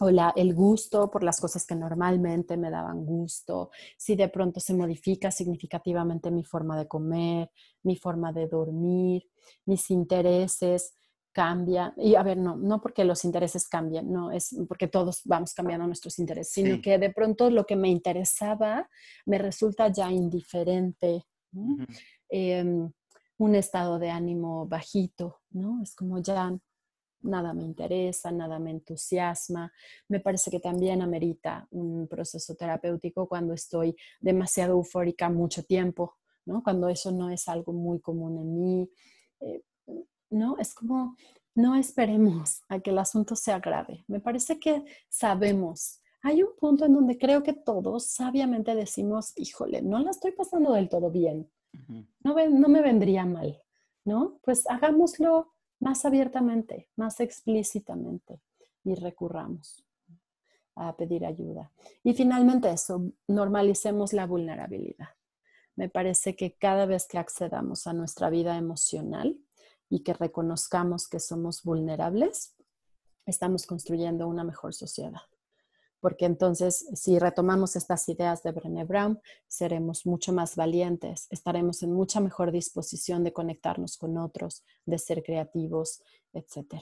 [0.00, 4.74] o el gusto por las cosas que normalmente me daban gusto, si de pronto se
[4.74, 7.50] modifica significativamente mi forma de comer,
[7.82, 9.24] mi forma de dormir,
[9.64, 10.94] mis intereses
[11.32, 11.92] cambian.
[11.96, 15.86] Y a ver, no, no porque los intereses cambien, no, es porque todos vamos cambiando
[15.86, 18.88] nuestros intereses, sino que de pronto lo que me interesaba
[19.24, 21.24] me resulta ya indiferente.
[22.28, 22.90] Em,
[23.38, 25.82] un estado de ánimo bajito, ¿no?
[25.82, 26.56] Es como ya
[27.26, 29.72] nada me interesa, nada me entusiasma.
[30.08, 36.62] Me parece que también amerita un proceso terapéutico cuando estoy demasiado eufórica mucho tiempo, ¿no?
[36.62, 38.90] Cuando eso no es algo muy común en mí.
[39.40, 39.62] Eh,
[40.30, 40.56] ¿No?
[40.58, 41.16] Es como,
[41.54, 44.04] no esperemos a que el asunto sea grave.
[44.08, 46.00] Me parece que sabemos.
[46.22, 50.72] Hay un punto en donde creo que todos sabiamente decimos, híjole, no la estoy pasando
[50.72, 51.50] del todo bien.
[52.24, 53.62] no, no me vendría mal,
[54.04, 54.40] ¿no?
[54.42, 58.40] Pues hagámoslo más abiertamente, más explícitamente
[58.84, 59.84] y recurramos
[60.74, 61.72] a pedir ayuda.
[62.02, 65.08] Y finalmente eso, normalicemos la vulnerabilidad.
[65.74, 69.38] Me parece que cada vez que accedamos a nuestra vida emocional
[69.88, 72.56] y que reconozcamos que somos vulnerables,
[73.26, 75.20] estamos construyendo una mejor sociedad.
[76.06, 79.18] Porque entonces si retomamos estas ideas de Brené Brown,
[79.48, 85.24] seremos mucho más valientes, estaremos en mucha mejor disposición de conectarnos con otros, de ser
[85.24, 86.76] creativos, etc.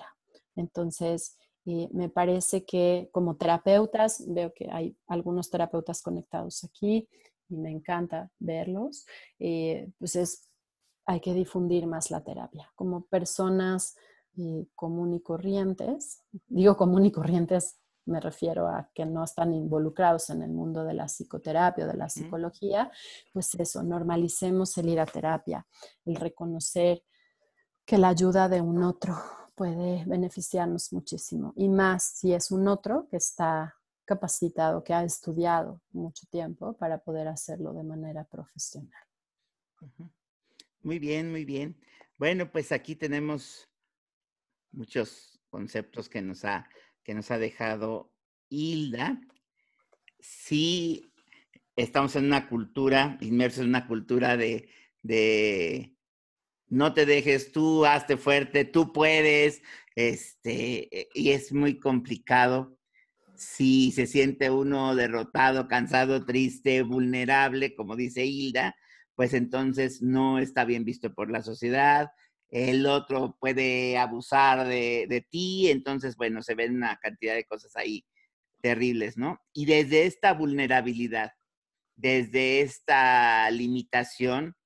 [0.56, 7.08] Entonces, eh, me parece que como terapeutas, veo que hay algunos terapeutas conectados aquí
[7.48, 9.06] y me encanta verlos,
[9.38, 10.50] eh, pues es,
[11.06, 12.70] hay que difundir más la terapia.
[12.74, 13.96] Como personas
[14.36, 20.30] eh, común y corrientes, digo común y corrientes, me refiero a que no están involucrados
[20.30, 22.90] en el mundo de la psicoterapia o de la psicología,
[23.32, 25.66] pues eso, normalicemos el ir a terapia,
[26.04, 27.02] el reconocer
[27.84, 29.16] que la ayuda de un otro
[29.54, 31.52] puede beneficiarnos muchísimo.
[31.56, 33.74] Y más si es un otro que está
[34.04, 39.02] capacitado, que ha estudiado mucho tiempo para poder hacerlo de manera profesional.
[40.82, 41.76] Muy bien, muy bien.
[42.18, 43.68] Bueno, pues aquí tenemos
[44.72, 46.68] muchos conceptos que nos ha,
[47.04, 48.10] que nos ha dejado
[48.48, 49.20] Hilda.
[50.18, 51.12] Sí,
[51.76, 54.68] estamos en una cultura, inmersos en una cultura de,
[56.68, 59.62] no te dejes tú, hazte fuerte, tú puedes,
[59.94, 62.78] este, eh, y es muy complicado
[63.36, 68.76] si se siente uno derrotado, cansado, triste, vulnerable, como dice Hilda,
[69.14, 72.10] pues entonces no está bien visto por la sociedad,
[72.54, 77.74] el otro puede abusar de, de ti, entonces, bueno, se ven una cantidad de cosas
[77.74, 78.06] ahí
[78.60, 79.40] terribles, ¿no?
[79.52, 81.32] Y desde esta vulnerabilidad,
[81.96, 84.56] desde esta limitación,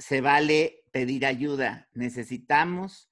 [0.00, 1.88] se vale pedir ayuda.
[1.92, 3.08] Necesitamos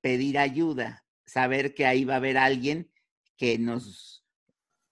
[0.00, 2.90] pedir ayuda, saber que ahí va a haber alguien
[3.36, 4.26] que nos,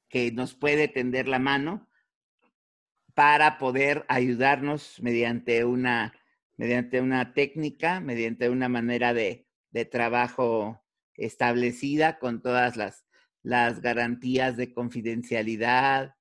[0.09, 1.89] que nos puede tender la mano
[3.15, 6.15] para poder ayudarnos mediante una,
[6.59, 13.07] mediante una técnica, mediante una manera de, de trabajo establecida con todas las,
[13.43, 16.17] las garantías de confidencialidad,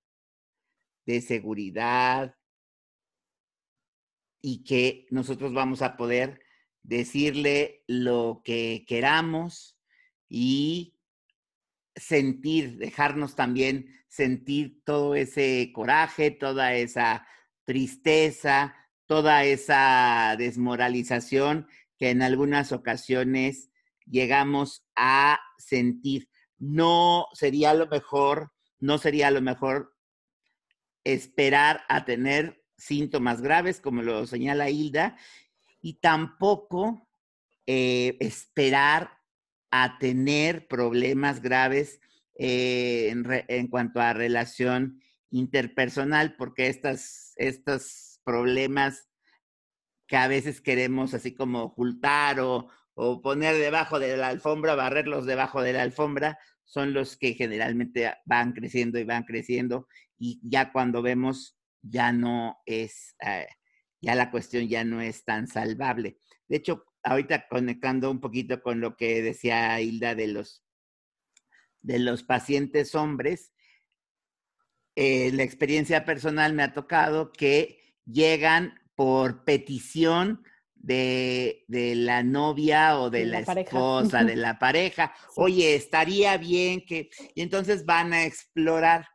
[1.06, 2.36] de seguridad,
[4.42, 6.40] y que nosotros vamos a poder
[6.84, 9.78] decirle lo que queramos
[10.30, 10.96] y
[11.96, 17.28] sentir, dejarnos también sentir todo ese coraje, toda esa
[17.66, 18.76] tristeza,
[19.08, 21.68] toda esa desmoralización
[21.98, 23.72] que en algunas ocasiones
[24.06, 26.30] llegamos a sentir.
[26.58, 29.94] No sería lo mejor, no sería lo mejor
[31.04, 35.18] esperar a tener síntomas graves, como lo señala Hilda,
[35.82, 37.08] y tampoco
[37.66, 39.18] eh, esperar
[39.72, 42.00] a tener problemas graves
[42.40, 43.14] eh,
[43.48, 45.02] en, cuanto a relación
[45.32, 49.08] interpersonal, porque estas, estos problemas
[50.06, 55.26] que a veces queremos así como ocultar o, o poner debajo de la alfombra, barrerlos
[55.26, 59.88] debajo de la alfombra, son los que generalmente van creciendo y van creciendo
[60.18, 63.48] y ya cuando vemos ya no es, eh,
[64.02, 66.20] ya la cuestión ya no es tan salvable.
[66.50, 70.66] De hecho, ahorita conectando un poquito con lo que decía Hilda de los,
[71.80, 73.54] de los pacientes hombres,
[74.98, 80.44] eh, la experiencia personal me ha tocado que llegan por petición
[80.74, 85.14] de, la novia o de, la, esposa, de la pareja.
[85.36, 87.10] Oye, estaría bien que...
[87.36, 89.06] Y entonces van a explorar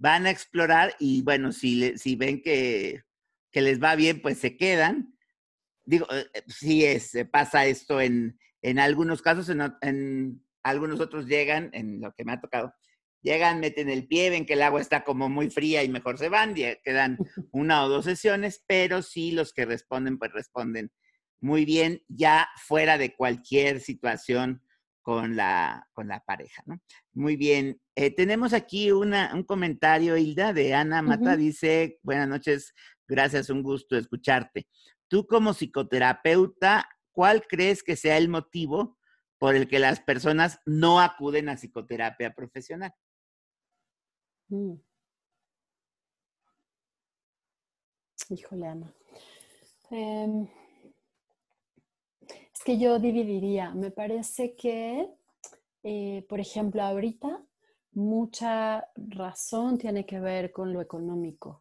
[0.00, 3.02] van a explorar y bueno, si, si ven que,
[3.52, 5.14] les va bien, pues se quedan.
[5.84, 11.70] Digo, eh, eh, sí es, pasa esto en, en algunos casos, en, algunos otros llegan,
[11.74, 12.72] en lo que me ha tocado,
[13.22, 16.28] llegan, meten el pie, ven que el agua está como muy fría y mejor se
[16.28, 17.18] van, quedan
[17.52, 20.90] una o dos sesiones, pero sí los que responden, pues responden
[21.40, 24.62] muy bien, ya fuera de cualquier situación
[25.02, 26.80] con la, con la pareja, ¿no?
[27.14, 27.80] Muy bien.
[27.94, 31.36] Eh, tenemos aquí una, un comentario, Hilda, de Ana Mata.
[31.36, 32.74] Dice, buenas noches,
[33.08, 34.68] gracias, un gusto escucharte.
[35.08, 38.98] Tú como psicoterapeuta, ¿cuál crees que sea el motivo
[39.38, 42.92] por el que las personas no acuden a psicoterapia profesional?
[44.50, 44.80] Mm.
[48.30, 48.94] Híjole, Ana.
[49.90, 50.48] Em,
[52.54, 53.70] es que yo dividiría.
[53.74, 55.08] Me parece que,
[55.84, 57.42] eh, por ejemplo, ahorita
[57.94, 61.59] mucha razón tiene que ver con lo económico.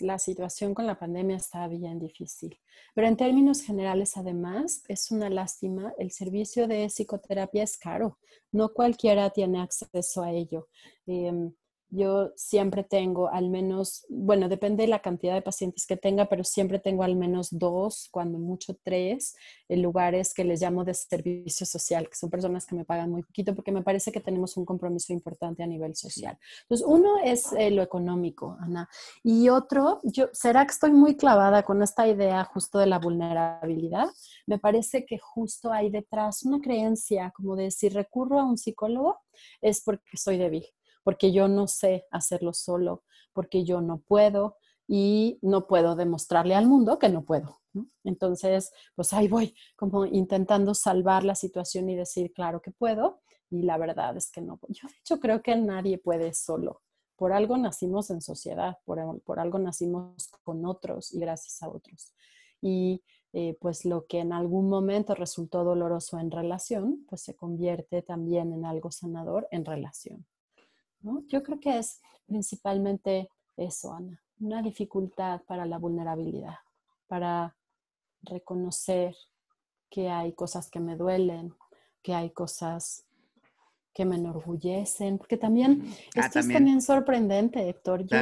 [0.00, 2.58] La situación con la pandemia está bien difícil.
[2.94, 5.92] Pero en términos generales, además, es una lástima.
[5.98, 8.18] El servicio de psicoterapia es caro.
[8.52, 10.68] No cualquiera tiene acceso a ello.
[11.06, 11.52] Em,
[11.90, 16.44] yo siempre tengo al menos, bueno, depende de la cantidad de pacientes que tenga, pero
[16.44, 19.34] siempre tengo al menos dos, cuando mucho tres,
[19.68, 23.22] en lugares que les llamo de servicio social, que son personas que me pagan muy
[23.22, 26.38] poquito, porque me parece que tenemos un compromiso importante a nivel social.
[26.62, 28.88] Entonces, uno es eh, lo económico, Ana,
[29.22, 34.08] y otro, yo, ¿será que estoy muy clavada con esta idea justo de la vulnerabilidad?
[34.46, 39.20] Me parece que justo hay detrás una creencia como de si recurro a un psicólogo
[39.60, 40.64] es porque soy débil
[41.08, 43.02] porque yo no sé hacerlo solo,
[43.32, 47.62] porque yo no puedo y no puedo demostrarle al mundo que no puedo.
[48.04, 53.62] Entonces, pues ahí voy, como intentando salvar la situación y decir, claro que puedo, y
[53.62, 54.60] la verdad es que no.
[54.68, 56.82] Yo de hecho creo que nadie puede solo.
[57.16, 59.00] Por algo nacimos en sociedad, por,
[59.40, 62.12] algo nacimos con otros y gracias a otros.
[62.60, 63.02] Y
[63.32, 68.52] eh, pues lo que en algún momento resultó doloroso en relación, pues se convierte también
[68.52, 70.26] en algo sanador en relación.
[71.00, 76.56] Yo creo que es principalmente eso, Ana, una dificultad para la vulnerabilidad,
[77.06, 77.56] para
[78.22, 79.14] reconocer
[79.90, 81.54] que hay cosas que me duelen,
[82.02, 83.04] que hay cosas
[83.94, 85.82] que me enorgullecen, porque también,
[86.16, 86.80] ah, esto es también.
[86.80, 88.06] sorprendente, Héctor.
[88.06, 88.18] Yo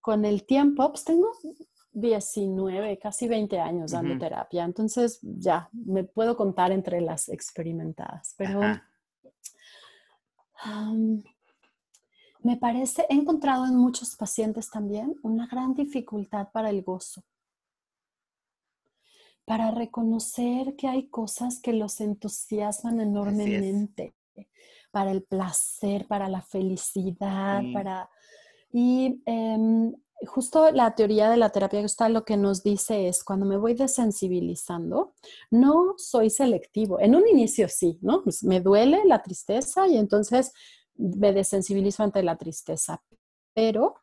[0.00, 1.30] con el tiempo, pues tengo
[1.92, 8.60] 19, casi 20 años dando terapia, entonces ya me puedo contar entre las experimentadas, pero
[12.44, 17.22] me parece, he encontrado en muchos pacientes también una gran dificultad para el gozo,
[19.46, 24.14] para reconocer que hay cosas que los entusiasman enormemente,
[24.90, 28.10] para el placer, para la felicidad, para...
[28.70, 29.94] Y em,
[30.26, 33.72] justo la teoría de la terapia gestalt lo que nos dice es cuando me voy
[33.72, 35.14] desensibilizando,
[35.50, 37.00] no soy selectivo.
[37.00, 38.22] En un inicio sí, ¿no?
[38.22, 40.52] Pues me duele la tristeza y entonces
[40.96, 43.02] me desensibilizo ante la tristeza,
[43.54, 43.96] pero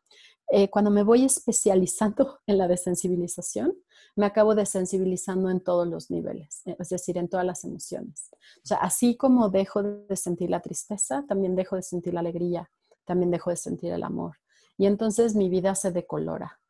[0.48, 3.74] eh, cuando me voy especializando en la desensibilización,
[4.14, 8.28] me acabo desensibilizando en todos los niveles, eh, es decir, en todas las emociones.
[8.62, 12.70] O sea, así como dejo de sentir la tristeza, también dejo de sentir la alegría,
[13.04, 14.36] también dejo de sentir el amor.
[14.76, 16.60] Y entonces mi vida se decolora.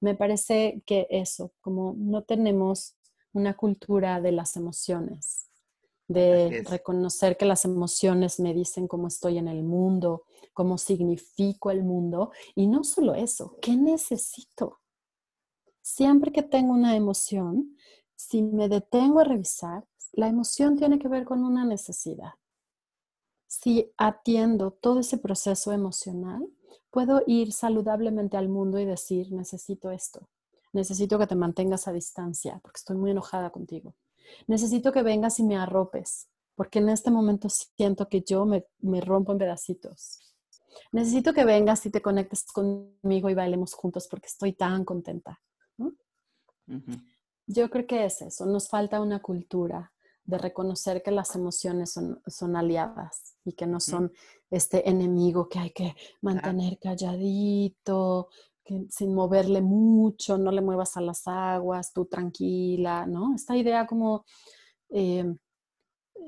[0.00, 2.96] Me parece que eso, como no tenemos
[3.32, 5.49] una cultura de las emociones,
[6.10, 11.84] de reconocer que las emociones me dicen cómo estoy en el mundo, cómo significo el
[11.84, 12.32] mundo.
[12.56, 14.80] Y no solo eso, ¿qué necesito?
[15.80, 17.76] Siempre que tengo una emoción,
[18.16, 22.32] si me detengo a revisar, la emoción tiene que ver con una necesidad.
[23.46, 26.44] Si atiendo todo ese proceso emocional,
[26.90, 30.28] puedo ir saludablemente al mundo y decir, necesito esto,
[30.72, 33.94] necesito que te mantengas a distancia porque estoy muy enojada contigo
[34.46, 38.64] necesito que vengas y me arropes, porque en este momento siento que yo me,
[39.00, 40.20] rompo en pedacitos.
[40.92, 45.40] Necesito que vengas y te conectes conmigo y bailemos juntos porque estoy tan contenta.
[47.46, 49.92] Yo creo que es eso, nos falta una cultura
[50.24, 54.12] de reconocer que las emociones son, aliadas y que no son
[54.50, 58.28] este enemigo que hay que mantener calladito,
[58.88, 63.34] sin moverle mucho, no le muevas a las aguas, tú tranquila, ¿no?
[63.34, 64.24] Esta idea como,
[64.90, 65.24] eh,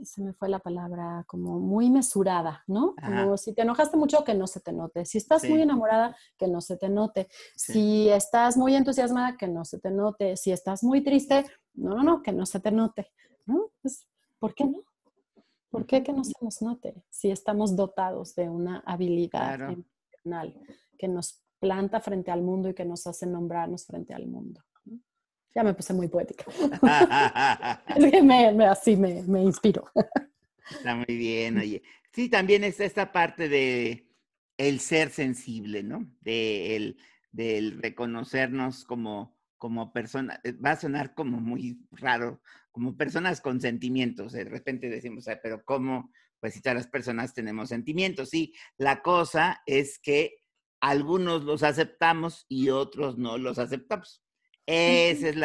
[0.02, 2.94] se me fue la palabra, como muy mesurada, ¿no?
[2.96, 5.04] Como si te enojaste mucho, que no se te note.
[5.04, 7.28] Si estás muy enamorada, que no se te note.
[7.54, 10.36] Si estás muy entusiasmada, que no se te note.
[10.36, 11.44] Si estás muy triste,
[11.74, 13.12] no, no, no, que no se te note,
[13.46, 13.70] ¿no?
[13.80, 14.06] Pues,
[14.38, 14.82] ¿Por qué no?
[15.70, 20.54] ¿Por qué que no se nos note si estamos dotados de una habilidad emocional
[20.98, 24.60] que nos planta frente al mundo y que nos hace nombrarnos frente al mundo.
[25.54, 26.44] Ya me puse muy poética.
[28.68, 29.84] así me, me inspiro.
[30.68, 31.82] Está muy bien, oye.
[32.12, 34.08] Sí, también es esta parte de
[34.56, 36.10] el ser sensible, ¿no?
[36.20, 36.96] De el,
[37.30, 40.40] del reconocernos como, como persona.
[40.42, 44.32] Eh, va a sonar como muy raro, como personas con sentimientos.
[44.32, 46.10] De repente decimos, pero ¿cómo?
[46.40, 48.30] Pues si todas las personas tenemos sentimientos.
[48.30, 50.41] Sí, la cosa es que
[50.82, 54.20] algunos los aceptamos y otros no los aceptamos.
[54.66, 55.36] Esa es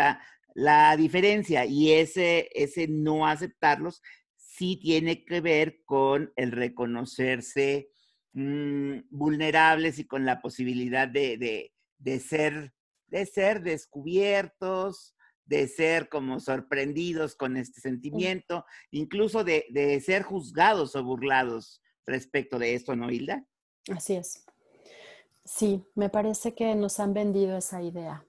[0.56, 4.02] la, diferencia y ese, ese no aceptarlos
[4.36, 7.90] sí tiene que ver con el reconocerse
[8.34, 11.72] mm, vulnerables y con la posibilidad de,
[12.20, 12.74] ser,
[13.06, 15.16] de ser descubiertos,
[15.46, 22.58] de ser como sorprendidos con este sentimiento, incluso de, de ser juzgados o burlados respecto
[22.58, 23.46] de esto, ¿no, Hilda?
[23.92, 24.44] Así es.
[25.48, 28.26] Sí, me parece que nos han vendido esa idea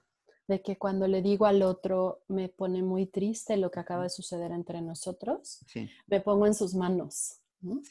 [0.47, 4.09] de que cuando le digo al otro me pone muy triste lo que acaba de
[4.09, 5.63] suceder entre nosotros,
[6.07, 7.41] me pongo en sus manos.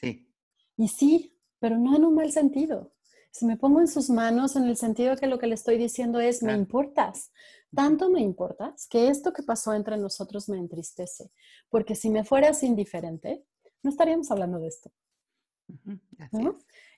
[0.01, 0.27] Sí.
[0.75, 2.91] Y sí, pero no en un mal sentido.
[3.31, 6.19] Si me pongo en sus manos en el sentido que lo que le estoy diciendo
[6.19, 7.31] es, me importas,
[7.73, 11.31] tanto me importas que esto que pasó entre nosotros me entristece,
[11.69, 13.45] porque si me fueras indiferente,
[13.83, 14.91] no estaríamos hablando de esto.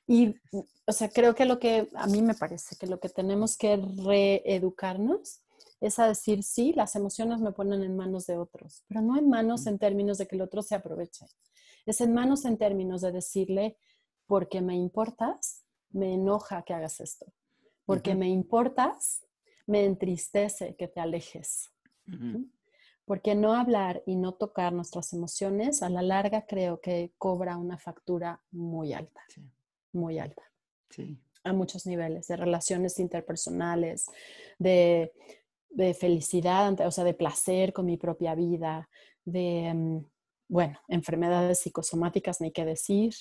[0.08, 0.36] Y,
[0.86, 3.78] o sea, creo que lo que a mí me parece que lo que tenemos que
[3.78, 5.42] reeducarnos
[5.80, 9.30] es a decir, sí, las emociones me ponen en manos de otros, pero no en
[9.30, 11.26] manos en términos de que el otro se aproveche.
[11.86, 13.78] Es en manos en términos de decirle,
[14.28, 17.26] porque me importas, me enoja que hagas esto.
[17.86, 19.26] Porque me importas,
[19.66, 21.72] me entristece que te alejes.
[23.06, 27.78] Porque no hablar y no tocar nuestras emociones, a la larga creo que cobra una
[27.78, 29.22] factura muy alta,
[29.94, 30.44] muy alta.
[31.44, 34.06] A muchos niveles, de relaciones interpersonales,
[34.60, 35.12] de,
[36.00, 38.90] felicidad, o sea, de placer con mi propia vida,
[39.26, 40.06] de, mm,
[40.50, 43.14] bueno, enfermedades psicosomáticas, ni qué decir,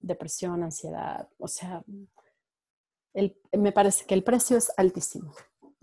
[0.00, 1.82] depresión, ansiedad, o sea,
[3.52, 5.32] me parece que el precio es altísimo,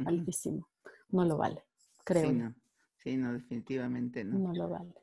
[0.06, 0.70] altísimo,
[1.10, 1.64] no lo vale
[2.10, 2.54] creo.
[2.98, 4.40] Sí, no, definitivamente no.
[4.40, 4.94] No lo vale.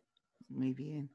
[0.49, 1.11] Muy bien.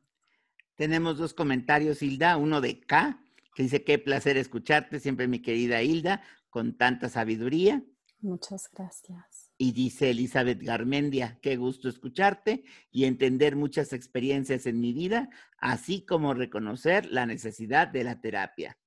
[0.76, 3.24] Tenemos dos comentarios, Hilda, uno de K,
[3.56, 7.84] que dice, qué placer escucharte, siempre mi querida Hilda, con tanta sabiduría.
[8.20, 9.52] Muchas gracias.
[9.58, 16.06] Y dice Elizabeth Garmendia, qué gusto escucharte y entender muchas experiencias en mi vida, así
[16.06, 18.78] como reconocer la necesidad de la terapia.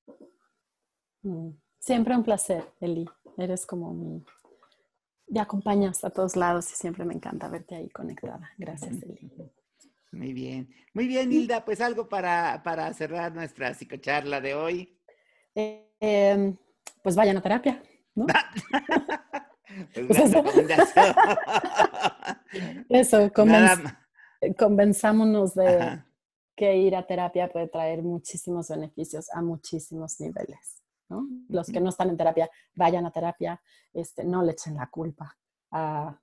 [1.23, 3.09] Mm, siempre un placer, Eli.
[3.37, 4.25] Eres como mi
[5.29, 8.51] me acompañas a todos lados y siempre me encanta verte ahí conectada.
[8.59, 9.31] Gracias, Eli.
[10.15, 10.73] Muy bien.
[10.93, 11.65] Muy bien, Hilda.
[11.65, 14.99] Pues algo para, para cerrar nuestra psicocharla de hoy.
[15.55, 16.57] Em,
[17.03, 17.83] pues vayan a terapia,
[18.15, 18.27] ¿no?
[19.95, 20.45] pues eso,
[22.89, 23.33] eso
[24.57, 26.03] convenzámonos de
[26.57, 30.83] que ir a terapia puede traer muchísimos beneficios a muchísimos niveles.
[31.49, 33.61] Los que no están en terapia, vayan a terapia,
[33.93, 35.37] este, no le echen la culpa
[35.71, 36.19] a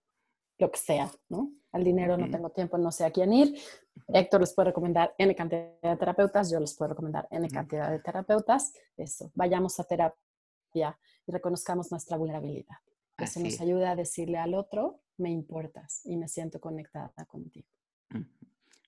[0.61, 1.51] lo que sea, ¿no?
[1.71, 3.59] Al dinero no tengo tiempo, no sé a quién ir.
[4.07, 7.99] Héctor les puede recomendar N cantidad de terapeutas, yo les puedo recomendar N cantidad de
[7.99, 8.73] terapeutas.
[8.95, 12.77] Eso, vayamos a terapia y reconozcamos nuestra vulnerabilidad.
[13.17, 17.67] Eso nos ayuda a decirle al otro, me importas y me siento conectada contigo.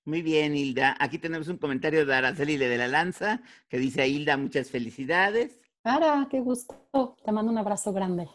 [0.04, 0.96] Muy bien, Hilda.
[1.00, 5.58] Aquí tenemos un comentario de Araceli de la Lanza que dice a Hilda, muchas felicidades.
[5.82, 7.16] Ara, qué gusto.
[7.24, 8.28] Te mando un abrazo grande.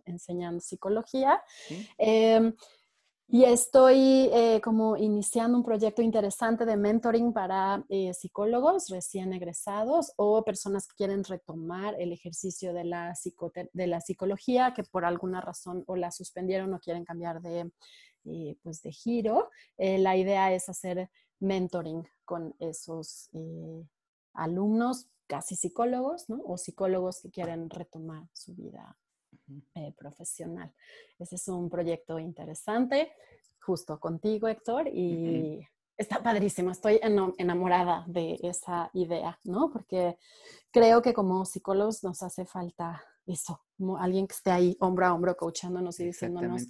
[0.04, 1.42] enseñando psicología.
[1.96, 2.54] Em,
[3.30, 10.14] y estoy eh, como iniciando un proyecto interesante de mentoring para eh, psicólogos recién egresados
[10.16, 13.12] o personas que quieren retomar el ejercicio de la,
[13.74, 17.70] de la psicología, que por alguna razón o la suspendieron o quieren cambiar de,
[18.24, 19.50] eh, pues de giro.
[19.76, 23.30] la idea es hacer mentoring con esos
[24.34, 26.40] alumnos casi psicólogos, ¿no?
[26.44, 28.96] O psicólogos que quieren retomar su vida
[29.74, 30.74] eh, profesional.
[31.18, 33.12] Ese es un proyecto interesante,
[33.60, 35.60] justo contigo, Héctor, y
[35.96, 36.70] está padrísimo.
[36.70, 39.70] Estoy enamorada de esa idea, ¿no?
[39.70, 40.16] Porque
[40.70, 45.14] creo que como psicólogos nos hace falta eso, como alguien que esté ahí hombro a
[45.14, 46.66] hombro coachándonos y diciéndonos,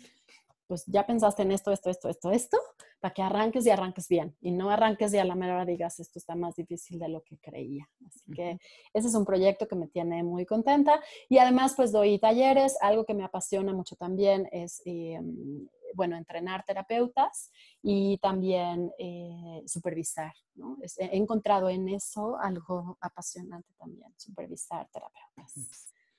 [0.69, 2.59] pues ya pensaste en esto, esto, esto, esto, esto,
[3.01, 5.99] para que arranques y arranques bien y no arranques y a la mera hora digas
[5.99, 7.89] esto está más difícil de lo que creía.
[8.07, 8.59] Así que
[8.93, 13.05] ese es un proyecto que me tiene muy contenta y además pues doy talleres, algo
[13.05, 17.51] que me apasiona mucho también es, em, bueno, entrenar terapeutas
[17.83, 20.35] y también eh, supervisar.
[20.55, 20.77] ¿no?
[20.83, 25.55] he encontrado en eso algo apasionante también, supervisar terapeutas.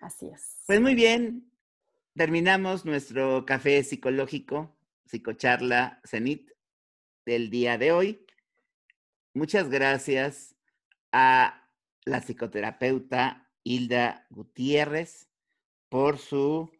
[0.00, 0.62] Así es.
[0.66, 1.50] Pues muy bien,
[2.14, 6.52] terminamos nuestro café psicológico, psicocharla Cenit
[7.26, 8.24] del día de hoy.
[9.32, 10.54] Muchas gracias
[11.10, 11.68] a
[12.04, 15.28] la psicoterapeuta Hilda Gutiérrez
[15.88, 16.70] por su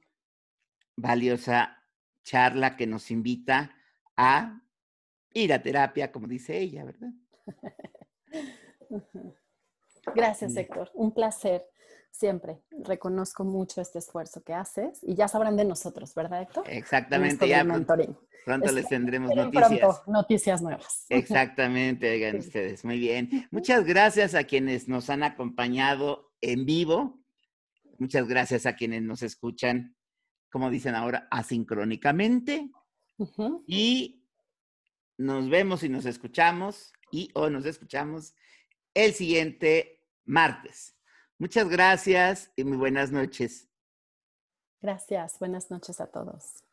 [0.97, 1.84] valiosa
[2.25, 3.77] charla que nos invita
[4.17, 4.61] a
[5.33, 7.11] ir a terapia, como dice ella, ¿verdad?
[10.15, 10.91] Gracias, Héctor.
[10.95, 11.67] Un placer
[12.11, 12.63] siempre.
[12.71, 16.65] Reconozco mucho este esfuerzo que haces y ya sabrán de nosotros, ¿verdad, Héctor?
[16.69, 17.95] Exactamente, ya pronto,
[18.45, 19.69] pronto les tendremos noticias.
[19.81, 21.07] Pronto, noticias nuevas.
[21.09, 23.49] Exactamente, oigan ustedes, muy bien.
[23.51, 27.21] Muchas gracias a quienes nos han acompañado en vivo.
[27.99, 29.97] Muchas gracias a quienes nos escuchan,
[30.55, 32.71] como dicen ahora, asincrónicamente.
[33.67, 34.25] Y
[35.19, 38.37] nos vemos y nos escuchamos y o nos escuchamos
[38.95, 40.97] el siguiente martes.
[41.39, 43.69] Muchas gracias y muy buenas noches.
[44.81, 45.41] Gracias.
[45.41, 46.64] Buenas noches a todos.